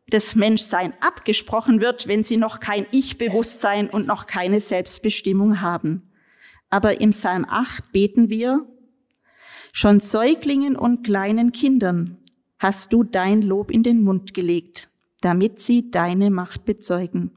das 0.09 0.35
Menschsein 0.35 0.93
abgesprochen 1.01 1.81
wird, 1.81 2.07
wenn 2.07 2.23
sie 2.23 2.37
noch 2.37 2.59
kein 2.59 2.85
Ich-Bewusstsein 2.91 3.89
und 3.89 4.07
noch 4.07 4.25
keine 4.25 4.61
Selbstbestimmung 4.61 5.61
haben. 5.61 6.11
Aber 6.69 7.01
im 7.01 7.11
Psalm 7.11 7.45
8 7.47 7.91
beten 7.91 8.29
wir, 8.29 8.65
Schon 9.71 9.99
Säuglingen 9.99 10.75
und 10.75 11.03
kleinen 11.03 11.51
Kindern 11.51 12.17
hast 12.57 12.91
du 12.91 13.03
dein 13.03 13.41
Lob 13.41 13.71
in 13.71 13.83
den 13.83 14.03
Mund 14.03 14.33
gelegt, 14.33 14.89
damit 15.21 15.59
sie 15.59 15.91
deine 15.91 16.31
Macht 16.31 16.65
bezeugen. 16.65 17.31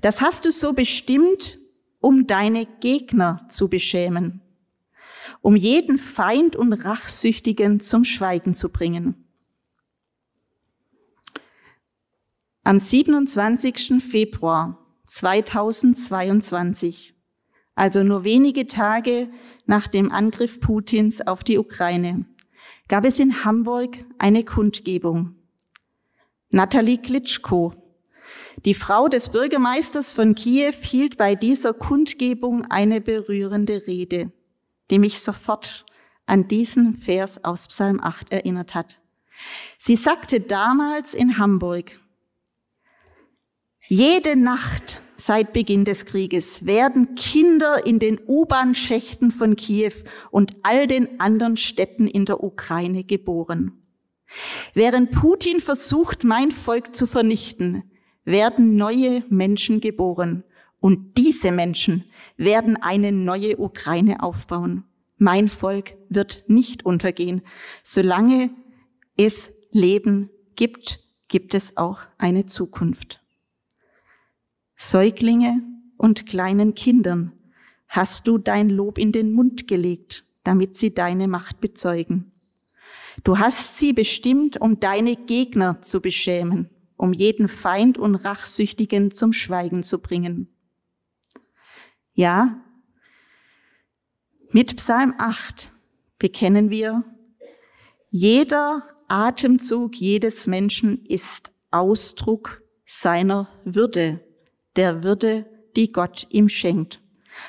Das 0.00 0.20
hast 0.20 0.44
du 0.44 0.52
so 0.52 0.74
bestimmt, 0.74 1.58
um 2.00 2.26
deine 2.26 2.66
Gegner 2.80 3.46
zu 3.48 3.68
beschämen, 3.68 4.42
um 5.40 5.56
jeden 5.56 5.98
Feind 5.98 6.56
und 6.56 6.72
Rachsüchtigen 6.72 7.80
zum 7.80 8.04
Schweigen 8.04 8.54
zu 8.54 8.68
bringen. 8.68 9.24
Am 12.64 12.78
27. 12.78 14.02
Februar 14.02 14.78
2022 15.04 17.16
also 17.76 18.02
nur 18.02 18.24
wenige 18.24 18.66
Tage 18.66 19.28
nach 19.66 19.86
dem 19.86 20.10
Angriff 20.10 20.60
Putins 20.60 21.24
auf 21.24 21.44
die 21.44 21.58
Ukraine, 21.58 22.24
gab 22.88 23.04
es 23.04 23.20
in 23.20 23.44
Hamburg 23.44 23.98
eine 24.18 24.44
Kundgebung. 24.44 25.36
Natalie 26.48 26.98
Klitschko, 26.98 27.74
die 28.64 28.74
Frau 28.74 29.08
des 29.08 29.28
Bürgermeisters 29.28 30.14
von 30.14 30.34
Kiew, 30.34 30.72
hielt 30.72 31.18
bei 31.18 31.34
dieser 31.34 31.74
Kundgebung 31.74 32.64
eine 32.64 33.02
berührende 33.02 33.86
Rede, 33.86 34.32
die 34.90 34.98
mich 34.98 35.20
sofort 35.20 35.84
an 36.26 36.48
diesen 36.48 36.96
Vers 36.96 37.44
aus 37.44 37.68
Psalm 37.68 38.00
8 38.00 38.32
erinnert 38.32 38.74
hat. 38.74 38.98
Sie 39.78 39.96
sagte 39.96 40.40
damals 40.40 41.14
in 41.14 41.38
Hamburg, 41.38 42.00
jede 43.88 44.34
Nacht 44.34 45.00
seit 45.16 45.52
Beginn 45.52 45.84
des 45.84 46.04
Krieges 46.06 46.66
werden 46.66 47.14
Kinder 47.14 47.86
in 47.86 47.98
den 47.98 48.20
U-Bahn-Schächten 48.26 49.30
von 49.30 49.56
Kiew 49.56 49.92
und 50.30 50.54
all 50.62 50.86
den 50.86 51.20
anderen 51.20 51.56
Städten 51.56 52.08
in 52.08 52.24
der 52.24 52.42
Ukraine 52.42 53.04
geboren. 53.04 53.82
Während 54.74 55.12
Putin 55.12 55.60
versucht, 55.60 56.24
mein 56.24 56.50
Volk 56.50 56.94
zu 56.96 57.06
vernichten, 57.06 57.84
werden 58.24 58.74
neue 58.74 59.22
Menschen 59.28 59.80
geboren. 59.80 60.42
Und 60.86 61.18
diese 61.18 61.50
Menschen 61.50 62.04
werden 62.36 62.76
eine 62.76 63.10
neue 63.10 63.58
Ukraine 63.58 64.22
aufbauen. 64.22 64.84
Mein 65.18 65.48
Volk 65.48 65.96
wird 66.08 66.44
nicht 66.46 66.86
untergehen. 66.86 67.42
Solange 67.82 68.50
es 69.16 69.50
Leben 69.72 70.30
gibt, 70.54 71.00
gibt 71.26 71.54
es 71.54 71.76
auch 71.76 72.02
eine 72.18 72.46
Zukunft. 72.46 73.20
Säuglinge 74.76 75.60
und 75.96 76.24
kleinen 76.24 76.74
Kindern 76.74 77.32
hast 77.88 78.28
du 78.28 78.38
dein 78.38 78.70
Lob 78.70 78.96
in 78.96 79.10
den 79.10 79.32
Mund 79.32 79.66
gelegt, 79.66 80.22
damit 80.44 80.76
sie 80.76 80.94
deine 80.94 81.26
Macht 81.26 81.60
bezeugen. 81.60 82.30
Du 83.24 83.40
hast 83.40 83.78
sie 83.78 83.92
bestimmt, 83.92 84.60
um 84.60 84.78
deine 84.78 85.16
Gegner 85.16 85.82
zu 85.82 86.00
beschämen, 86.00 86.70
um 86.96 87.12
jeden 87.12 87.48
Feind 87.48 87.98
und 87.98 88.14
Rachsüchtigen 88.14 89.10
zum 89.10 89.32
Schweigen 89.32 89.82
zu 89.82 89.98
bringen. 89.98 90.52
Ja, 92.18 92.62
mit 94.50 94.74
Psalm 94.76 95.14
8 95.18 95.70
bekennen 96.18 96.70
wir, 96.70 97.04
jeder 98.08 98.88
Atemzug 99.06 99.94
jedes 99.96 100.46
Menschen 100.46 101.04
ist 101.04 101.52
Ausdruck 101.70 102.62
seiner 102.86 103.48
Würde 103.66 104.24
der 104.76 105.02
Würde, 105.02 105.44
die 105.76 105.92
Gott 105.92 106.26
ihm 106.30 106.48
schenkt. 106.48 107.02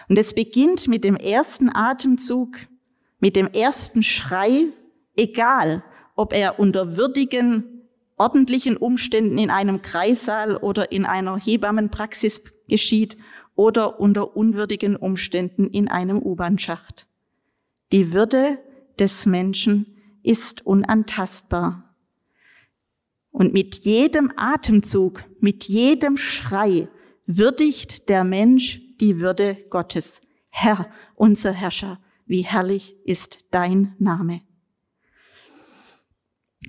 Und 0.10 0.20
es 0.20 0.36
beginnt 0.36 0.90
mit 0.90 1.06
dem 1.06 1.16
ersten 1.16 1.74
Atemzug, 1.74 2.58
mit 3.20 3.38
dem 3.38 3.48
ersten 3.48 4.04
Schrei, 4.04 4.66
egal 5.16 5.82
ob 6.18 6.34
er 6.34 6.60
unter 6.60 6.98
würdigen, 6.98 7.88
ordentlichen 8.18 8.76
Umständen 8.76 9.38
in 9.38 9.50
einem 9.50 9.82
Kreissaal 9.82 10.58
oder 10.58 10.92
in 10.92 11.06
einer 11.06 11.38
Hebammenpraxis 11.38 12.42
geschieht 12.68 13.16
oder 13.58 14.00
unter 14.00 14.38
unwürdigen 14.38 14.96
Umständen 14.96 15.68
in 15.68 15.90
einem 15.90 16.22
U-Bahn-Schacht. 16.22 17.08
Die 17.92 18.14
Würde 18.14 18.60
des 19.00 19.26
Menschen 19.26 19.98
ist 20.24 20.66
unantastbar. 20.66 21.96
Und 23.32 23.54
mit 23.54 23.76
jedem 23.84 24.32
Atemzug, 24.38 25.24
mit 25.40 25.66
jedem 25.66 26.18
Schrei 26.18 26.88
würdigt 27.26 28.10
der 28.10 28.24
Mensch 28.24 28.82
die 29.00 29.20
Würde 29.20 29.58
Gottes. 29.70 30.22
Herr, 30.50 30.90
unser 31.16 31.52
Herrscher, 31.52 32.00
wie 32.26 32.42
herrlich 32.42 32.96
ist 33.06 33.46
dein 33.52 33.96
Name. 34.00 34.42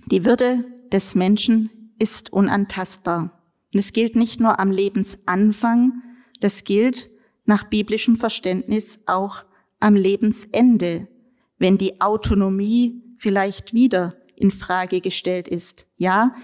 Die 0.07 0.25
Würde 0.25 0.65
des 0.91 1.15
Menschen 1.15 1.93
ist 1.99 2.33
unantastbar. 2.33 3.43
Und 3.73 3.81
es 3.81 3.93
gilt 3.93 4.17
nicht 4.17 4.41
nur 4.41 4.59
am 4.59 4.71
Lebensanfang, 4.71 6.03
das 6.41 6.65
gilt 6.65 7.11
nach 7.45 7.65
biblischem 7.65 8.17
Verständnis 8.17 9.01
auch 9.07 9.45
am 9.81 9.97
Lebensende, 9.97 11.09
wenn 11.59 11.79
die 11.79 12.01
Autonomie 12.01 13.03
vielleicht 13.17 13.75
wieder 13.75 14.17
in 14.37 14.51
Frage 14.51 15.01
gestellt 15.01 15.49
ist. 15.49 15.87
Ja, 15.97 16.35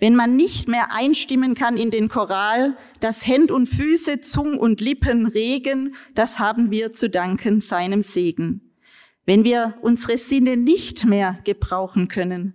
wenn 0.00 0.16
man 0.16 0.36
nicht 0.36 0.68
mehr 0.68 0.92
einstimmen 0.92 1.54
kann 1.54 1.76
in 1.76 1.90
den 1.90 2.08
Choral, 2.08 2.76
dass 3.00 3.26
Händ 3.26 3.50
und 3.50 3.66
Füße, 3.66 4.20
Zung 4.20 4.58
und 4.58 4.80
Lippen 4.80 5.26
regen, 5.26 5.94
das 6.14 6.38
haben 6.38 6.70
wir 6.70 6.92
zu 6.92 7.08
danken 7.08 7.60
seinem 7.60 8.02
Segen. 8.02 8.72
Wenn 9.24 9.44
wir 9.44 9.74
unsere 9.82 10.18
Sinne 10.18 10.56
nicht 10.56 11.04
mehr 11.04 11.38
gebrauchen 11.44 12.08
können, 12.08 12.54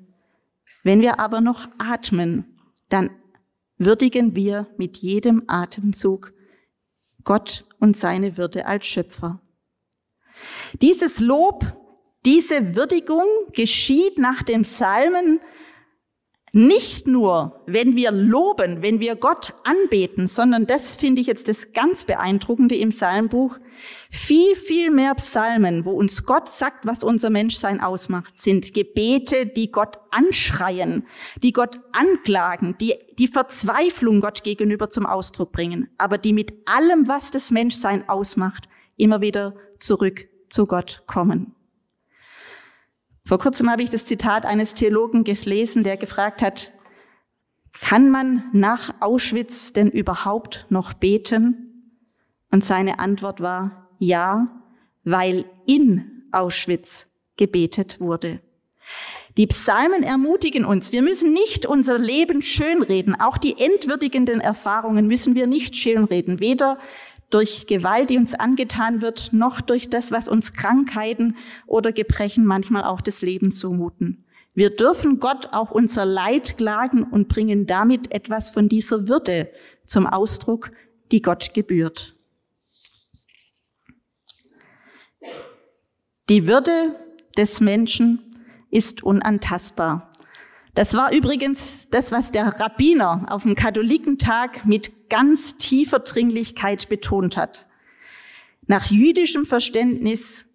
wenn 0.83 1.01
wir 1.01 1.19
aber 1.19 1.41
noch 1.41 1.67
atmen, 1.77 2.45
dann 2.89 3.09
würdigen 3.77 4.35
wir 4.35 4.67
mit 4.77 4.97
jedem 4.97 5.43
Atemzug 5.47 6.33
Gott 7.29 7.63
und 7.79 7.95
seine 7.95 8.37
Würde 8.37 8.65
als 8.65 8.87
Schöpfer. 8.87 9.39
Dieses 10.81 11.19
Lob 11.19 11.63
diese 12.25 12.75
Würdigung 12.75 13.27
geschieht 13.53 14.17
nach 14.17 14.41
dem 14.41 14.63
Psalmen 14.63 15.39
nicht 16.51 17.07
nur, 17.07 17.61
wenn 17.65 17.95
wir 17.95 18.11
loben, 18.11 18.81
wenn 18.81 18.99
wir 18.99 19.15
Gott 19.15 19.53
anbeten, 19.63 20.27
sondern 20.27 20.65
das 20.65 20.97
finde 20.97 21.21
ich 21.21 21.27
jetzt 21.27 21.47
das 21.47 21.71
ganz 21.71 22.05
Beeindruckende 22.05 22.75
im 22.75 22.89
Psalmbuch. 22.89 23.57
Viel, 24.09 24.55
viel 24.55 24.89
mehr 24.89 25.13
Psalmen, 25.15 25.85
wo 25.85 25.91
uns 25.91 26.25
Gott 26.25 26.49
sagt, 26.49 26.85
was 26.85 27.03
unser 27.03 27.29
Menschsein 27.29 27.81
ausmacht, 27.81 28.39
sind 28.39 28.73
Gebete, 28.73 29.45
die 29.45 29.71
Gott 29.71 29.99
anschreien, 30.11 31.05
die 31.43 31.53
Gott 31.53 31.79
anklagen, 31.91 32.75
die 32.79 32.95
die 33.17 33.27
Verzweiflung 33.27 34.21
Gott 34.21 34.43
gegenüber 34.43 34.89
zum 34.89 35.05
Ausdruck 35.05 35.51
bringen, 35.51 35.89
aber 35.97 36.17
die 36.17 36.33
mit 36.33 36.53
allem, 36.65 37.07
was 37.07 37.31
das 37.31 37.51
Menschsein 37.51 38.07
ausmacht, 38.07 38.69
immer 38.97 39.21
wieder 39.21 39.55
zurück 39.79 40.27
zu 40.49 40.65
Gott 40.65 41.03
kommen. 41.05 41.55
Vor 43.29 43.37
kurzem 43.37 43.69
habe 43.69 43.83
ich 43.83 43.91
das 43.91 44.05
Zitat 44.05 44.43
eines 44.43 44.73
Theologen 44.73 45.23
gelesen, 45.23 45.83
der 45.83 45.97
gefragt 45.97 46.41
hat, 46.41 46.71
kann 47.79 48.09
man 48.09 48.45
nach 48.53 48.91
Auschwitz 49.01 49.71
denn 49.71 49.87
überhaupt 49.87 50.65
noch 50.69 50.93
beten? 50.93 51.93
Und 52.49 52.65
seine 52.65 52.97
Antwort 52.97 53.39
war, 53.39 53.87
ja, 53.99 54.47
weil 55.03 55.45
in 55.67 56.23
Auschwitz 56.31 57.05
gebetet 57.37 57.99
wurde. 57.99 58.41
Die 59.37 59.45
Psalmen 59.45 60.01
ermutigen 60.01 60.65
uns, 60.65 60.91
wir 60.91 61.03
müssen 61.03 61.31
nicht 61.31 61.67
unser 61.67 61.99
Leben 61.99 62.41
schönreden, 62.41 63.21
auch 63.21 63.37
die 63.37 63.61
entwürdigenden 63.63 64.41
Erfahrungen 64.41 65.05
müssen 65.05 65.35
wir 65.35 65.45
nicht 65.45 65.75
schönreden, 65.75 66.39
weder 66.39 66.79
durch 67.29 67.67
Gewalt, 67.67 68.09
die 68.09 68.17
uns 68.17 68.33
angetan 68.33 69.01
wird, 69.01 69.33
noch 69.33 69.61
durch 69.61 69.89
das, 69.89 70.11
was 70.11 70.27
uns 70.27 70.53
Krankheiten 70.53 71.35
oder 71.67 71.91
Gebrechen 71.91 72.45
manchmal 72.45 72.83
auch 72.83 73.01
das 73.01 73.21
Leben 73.21 73.51
zumuten. 73.51 74.25
Wir 74.53 74.75
dürfen 74.75 75.19
Gott 75.19 75.49
auch 75.51 75.71
unser 75.71 76.05
Leid 76.05 76.57
klagen 76.57 77.03
und 77.03 77.27
bringen 77.27 77.67
damit 77.67 78.13
etwas 78.13 78.49
von 78.49 78.67
dieser 78.67 79.07
Würde 79.07 79.51
zum 79.85 80.07
Ausdruck, 80.07 80.71
die 81.11 81.21
Gott 81.21 81.53
gebührt. 81.53 82.15
Die 86.29 86.47
Würde 86.47 86.95
des 87.37 87.61
Menschen 87.61 88.35
ist 88.69 89.03
unantastbar. 89.03 90.11
Das 90.75 90.93
war 90.93 91.11
übrigens 91.11 91.87
das, 91.89 92.11
was 92.11 92.31
der 92.31 92.59
Rabbiner 92.59 93.25
auf 93.29 93.43
dem 93.43 93.55
Katholikentag 93.55 94.65
mit 94.65 94.91
ganz 95.09 95.57
tiefer 95.57 95.99
Dringlichkeit 95.99 96.89
betont 96.89 97.37
hat. 97.37 97.67
Nach 98.67 98.89
jüdischem 98.91 99.45
Verständnis 99.45 100.45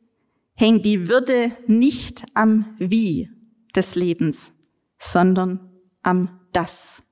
hängt 0.54 0.84
die 0.84 1.08
Würde 1.08 1.52
nicht 1.66 2.24
am 2.34 2.74
Wie 2.78 3.30
des 3.74 3.96
Lebens, 3.96 4.52
sondern 4.98 5.70
am 6.02 6.40
Das. 6.52 7.02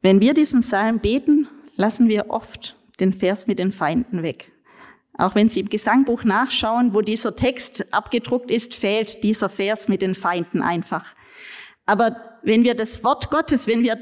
Wenn 0.00 0.20
wir 0.20 0.34
diesen 0.34 0.60
Psalm 0.60 1.00
beten, 1.00 1.48
lassen 1.76 2.08
wir 2.08 2.30
oft 2.30 2.78
den 3.00 3.12
Vers 3.12 3.46
mit 3.46 3.58
den 3.58 3.72
Feinden 3.72 4.22
weg. 4.22 4.53
Auch 5.16 5.34
wenn 5.34 5.48
Sie 5.48 5.60
im 5.60 5.68
Gesangbuch 5.68 6.24
nachschauen, 6.24 6.92
wo 6.92 7.00
dieser 7.00 7.36
Text 7.36 7.92
abgedruckt 7.92 8.50
ist, 8.50 8.74
fehlt 8.74 9.22
dieser 9.22 9.48
Vers 9.48 9.88
mit 9.88 10.02
den 10.02 10.14
Feinden 10.14 10.60
einfach. 10.60 11.14
Aber 11.86 12.16
wenn 12.42 12.64
wir 12.64 12.74
das 12.74 13.04
Wort 13.04 13.30
Gottes, 13.30 13.66
wenn 13.66 13.82
wir 13.82 13.98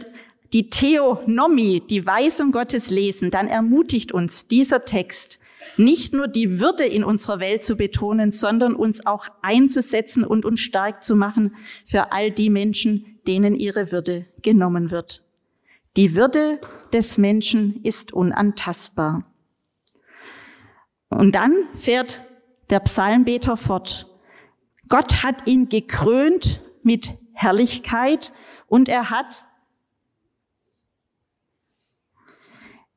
die 0.53 0.71
Theonomie, 0.71 1.81
die 1.81 2.07
Weisung 2.07 2.53
Gottes 2.53 2.91
lesen, 2.91 3.31
dann 3.31 3.49
ermutigt 3.49 4.13
uns 4.13 4.49
dieser 4.49 4.85
Text, 4.85 5.39
nicht 5.77 6.13
nur 6.13 6.29
die 6.29 6.61
Würde 6.61 6.85
in 6.85 7.05
unserer 7.05 7.41
Welt 7.41 7.65
zu 7.65 7.77
betonen, 7.77 8.33
sondern 8.33 8.75
uns 8.75 9.07
auch 9.07 9.27
einzusetzen 9.41 10.25
und 10.25 10.45
uns 10.45 10.61
stark 10.61 11.03
zu 11.03 11.17
machen 11.17 11.55
für 11.87 12.13
all 12.13 12.31
die 12.31 12.51
Menschen, 12.51 13.19
denen 13.27 13.55
ihre 13.55 13.93
Würde 13.93 14.27
genommen 14.43 14.91
wird. 14.91 15.23
Die 15.97 16.15
Würde 16.17 16.61
des 16.93 17.17
Menschen 17.19 17.81
ist 17.83 18.13
unantastbar. 18.13 19.32
Und 21.19 21.35
dann 21.35 21.53
fährt 21.73 22.25
der 22.71 22.81
Psalmbeter 22.81 23.57
fort. 23.57 24.09
Gott 24.89 25.23
hat 25.23 25.47
ihn 25.47 25.69
gekrönt 25.69 26.61
mit 26.83 27.15
Herrlichkeit 27.33 28.33
und 28.67 28.89
er 28.89 29.11
hat, 29.11 29.45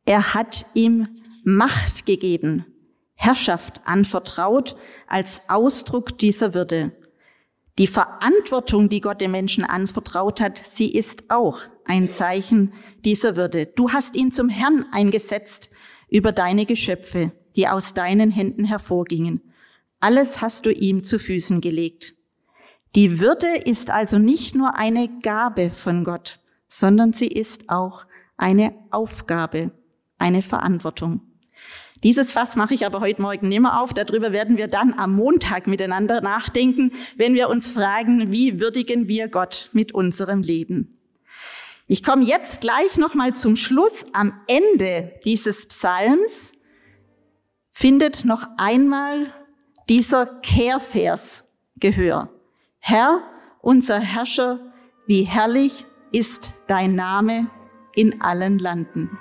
er 0.06 0.34
hat 0.34 0.66
ihm 0.74 1.08
Macht 1.44 2.06
gegeben, 2.06 2.66
Herrschaft 3.14 3.82
anvertraut 3.86 4.76
als 5.08 5.44
Ausdruck 5.48 6.18
dieser 6.18 6.54
Würde. 6.54 6.92
Die 7.78 7.88
Verantwortung, 7.88 8.90
die 8.90 9.02
Gott 9.02 9.22
dem 9.22 9.32
Menschen 9.32 9.64
anvertraut 9.64 10.42
hat, 10.42 10.58
sie 10.58 10.92
ist 10.92 11.30
auch 11.30 11.60
ein 11.86 12.10
Zeichen 12.10 12.74
dieser 13.04 13.36
Würde. 13.36 13.68
Du 13.68 13.92
hast 13.92 14.16
ihn 14.16 14.32
zum 14.32 14.50
Herrn 14.50 14.86
eingesetzt 14.92 15.70
über 16.10 16.32
deine 16.32 16.66
Geschöpfe 16.66 17.32
die 17.56 17.68
aus 17.68 17.94
deinen 17.94 18.32
Händen 18.32 18.66
hervorgingen. 18.66 19.42
Alles 20.00 20.42
hast 20.42 20.66
du 20.66 20.72
ihm 20.72 21.04
zu 21.04 21.20
Füßen 21.20 21.62
gelegt. 21.62 22.16
Die 22.96 23.20
Würde 23.20 23.48
ist 23.66 23.92
also 23.92 24.20
nicht 24.20 24.56
nur 24.56 24.76
eine 24.76 25.10
Gabe 25.22 25.70
von 25.72 26.04
Gott, 26.04 26.40
sondern 26.68 27.14
sie 27.14 27.28
ist 27.28 27.70
auch 27.70 28.06
eine 28.38 28.74
Aufgabe, 28.92 29.72
eine 30.18 30.42
Verantwortung. 30.42 31.22
Dieses 32.04 32.34
Fass 32.34 32.56
mache 32.56 32.74
ich 32.74 32.86
aber 32.86 33.00
heute 33.00 33.22
Morgen 33.22 33.50
nimmer 33.50 33.82
auf. 33.82 33.94
Darüber 33.94 34.32
werden 34.32 34.58
wir 34.58 34.68
dann 34.68 34.94
am 34.94 35.16
Montag 35.16 35.66
miteinander 35.66 36.22
nachdenken, 36.22 36.92
wenn 37.16 37.34
wir 37.34 37.50
uns 37.50 37.72
fragen, 37.72 38.32
wie 38.32 38.60
würdigen 38.60 39.08
wir 39.08 39.28
Gott 39.28 39.70
mit 39.74 39.94
unserem 39.94 40.42
Leben. 40.42 41.00
Ich 41.88 42.04
komme 42.04 42.24
jetzt 42.24 42.62
gleich 42.62 42.98
nochmal 42.98 43.34
zum 43.34 43.56
Schluss 43.56 44.06
am 44.14 44.34
Ende 44.48 45.14
dieses 45.24 45.68
Psalms 45.68 46.54
findet 47.76 48.24
noch 48.24 48.48
einmal 48.56 49.34
dieser 49.90 50.26
Kehrvers 50.40 51.44
Gehör. 51.76 52.30
Herr, 52.80 53.20
unser 53.60 54.00
Herrscher, 54.00 54.62
wie 55.08 55.24
herrlich 55.24 55.86
ist 56.14 56.54
dein 56.68 56.96
Name 56.96 57.48
in 57.94 58.22
allen 58.22 58.60
Landen. 58.60 59.20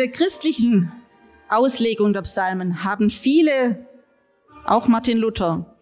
Der 0.00 0.10
christlichen 0.10 0.90
Auslegung 1.50 2.14
der 2.14 2.22
Psalmen 2.22 2.84
haben 2.84 3.10
viele, 3.10 3.86
auch 4.64 4.88
Martin 4.88 5.18
Luther, 5.18 5.76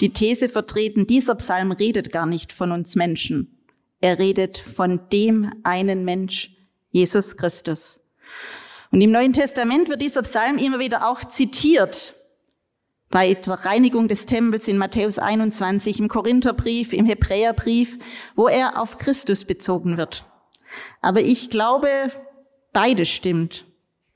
die 0.00 0.12
These 0.12 0.48
vertreten, 0.48 1.06
dieser 1.06 1.36
Psalm 1.36 1.70
redet 1.70 2.10
gar 2.10 2.26
nicht 2.26 2.50
von 2.52 2.72
uns 2.72 2.96
Menschen. 2.96 3.56
Er 4.00 4.18
redet 4.18 4.58
von 4.58 5.08
dem 5.12 5.52
einen 5.62 6.04
Mensch, 6.04 6.56
Jesus 6.90 7.36
Christus. 7.36 8.00
Und 8.90 9.00
im 9.00 9.12
Neuen 9.12 9.32
Testament 9.32 9.88
wird 9.88 10.02
dieser 10.02 10.22
Psalm 10.22 10.58
immer 10.58 10.80
wieder 10.80 11.08
auch 11.08 11.24
zitiert. 11.24 12.14
Bei 13.10 13.34
der 13.34 13.64
Reinigung 13.64 14.08
des 14.08 14.26
Tempels 14.26 14.66
in 14.66 14.76
Matthäus 14.76 15.20
21, 15.20 16.00
im 16.00 16.08
Korintherbrief, 16.08 16.92
im 16.92 17.06
Hebräerbrief, 17.06 17.96
wo 18.34 18.48
er 18.48 18.82
auf 18.82 18.98
Christus 18.98 19.44
bezogen 19.44 19.98
wird. 19.98 20.24
Aber 21.00 21.20
ich 21.20 21.48
glaube, 21.48 22.10
beides 22.76 23.08
stimmt. 23.08 23.64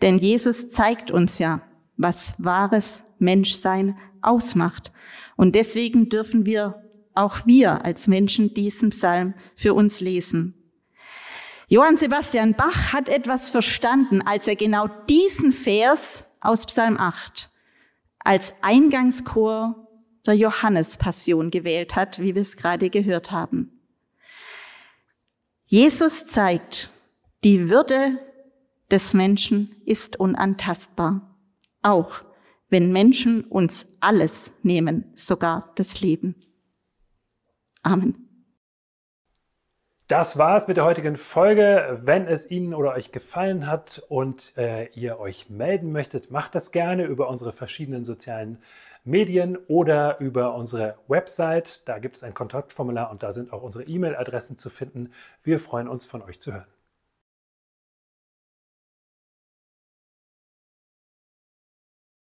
Denn 0.02 0.18
Jesus 0.18 0.70
zeigt 0.70 1.10
uns 1.10 1.38
ja, 1.38 1.62
was 1.96 2.34
wahres 2.36 3.02
Menschsein 3.18 3.96
ausmacht. 4.20 4.92
Und 5.34 5.54
deswegen 5.54 6.10
dürfen 6.10 6.44
wir 6.44 6.84
auch 7.14 7.46
wir 7.46 7.86
als 7.86 8.06
Menschen 8.06 8.52
diesen 8.52 8.90
Psalm 8.90 9.32
für 9.56 9.72
uns 9.72 10.00
lesen. 10.00 10.54
Johann 11.68 11.96
Sebastian 11.96 12.52
Bach 12.52 12.92
hat 12.92 13.08
etwas 13.08 13.50
verstanden, 13.50 14.20
als 14.20 14.46
er 14.46 14.56
genau 14.56 14.88
diesen 15.08 15.52
Vers 15.52 16.26
aus 16.42 16.66
Psalm 16.66 16.98
8 16.98 17.48
als 18.18 18.52
Eingangschor 18.60 19.88
der 20.26 20.34
Johannespassion 20.34 21.50
gewählt 21.50 21.96
hat, 21.96 22.18
wie 22.18 22.34
wir 22.34 22.42
es 22.42 22.58
gerade 22.58 22.90
gehört 22.90 23.30
haben. 23.30 23.80
Jesus 25.64 26.26
zeigt, 26.26 26.90
die 27.42 27.70
Würde 27.70 28.18
des 28.90 29.14
Menschen 29.14 29.76
ist 29.84 30.18
unantastbar, 30.18 31.36
auch 31.82 32.24
wenn 32.68 32.92
Menschen 32.92 33.44
uns 33.44 33.88
alles 34.00 34.52
nehmen, 34.62 35.12
sogar 35.14 35.72
das 35.76 36.00
Leben. 36.00 36.36
Amen. 37.82 38.26
Das 40.06 40.38
war 40.38 40.56
es 40.56 40.66
mit 40.66 40.76
der 40.76 40.84
heutigen 40.84 41.16
Folge. 41.16 42.00
Wenn 42.02 42.26
es 42.26 42.50
Ihnen 42.50 42.74
oder 42.74 42.94
euch 42.94 43.12
gefallen 43.12 43.68
hat 43.68 44.02
und 44.08 44.52
äh, 44.56 44.86
ihr 44.88 45.20
euch 45.20 45.50
melden 45.50 45.92
möchtet, 45.92 46.32
macht 46.32 46.56
das 46.56 46.72
gerne 46.72 47.04
über 47.04 47.28
unsere 47.28 47.52
verschiedenen 47.52 48.04
sozialen 48.04 48.58
Medien 49.04 49.56
oder 49.68 50.18
über 50.18 50.54
unsere 50.54 50.96
Website. 51.06 51.88
Da 51.88 51.98
gibt 52.00 52.16
es 52.16 52.24
ein 52.24 52.34
Kontaktformular 52.34 53.10
und 53.10 53.22
da 53.22 53.32
sind 53.32 53.52
auch 53.52 53.62
unsere 53.62 53.84
E-Mail-Adressen 53.84 54.58
zu 54.58 54.68
finden. 54.68 55.12
Wir 55.44 55.60
freuen 55.60 55.86
uns, 55.86 56.04
von 56.04 56.22
euch 56.22 56.40
zu 56.40 56.52
hören. 56.52 56.66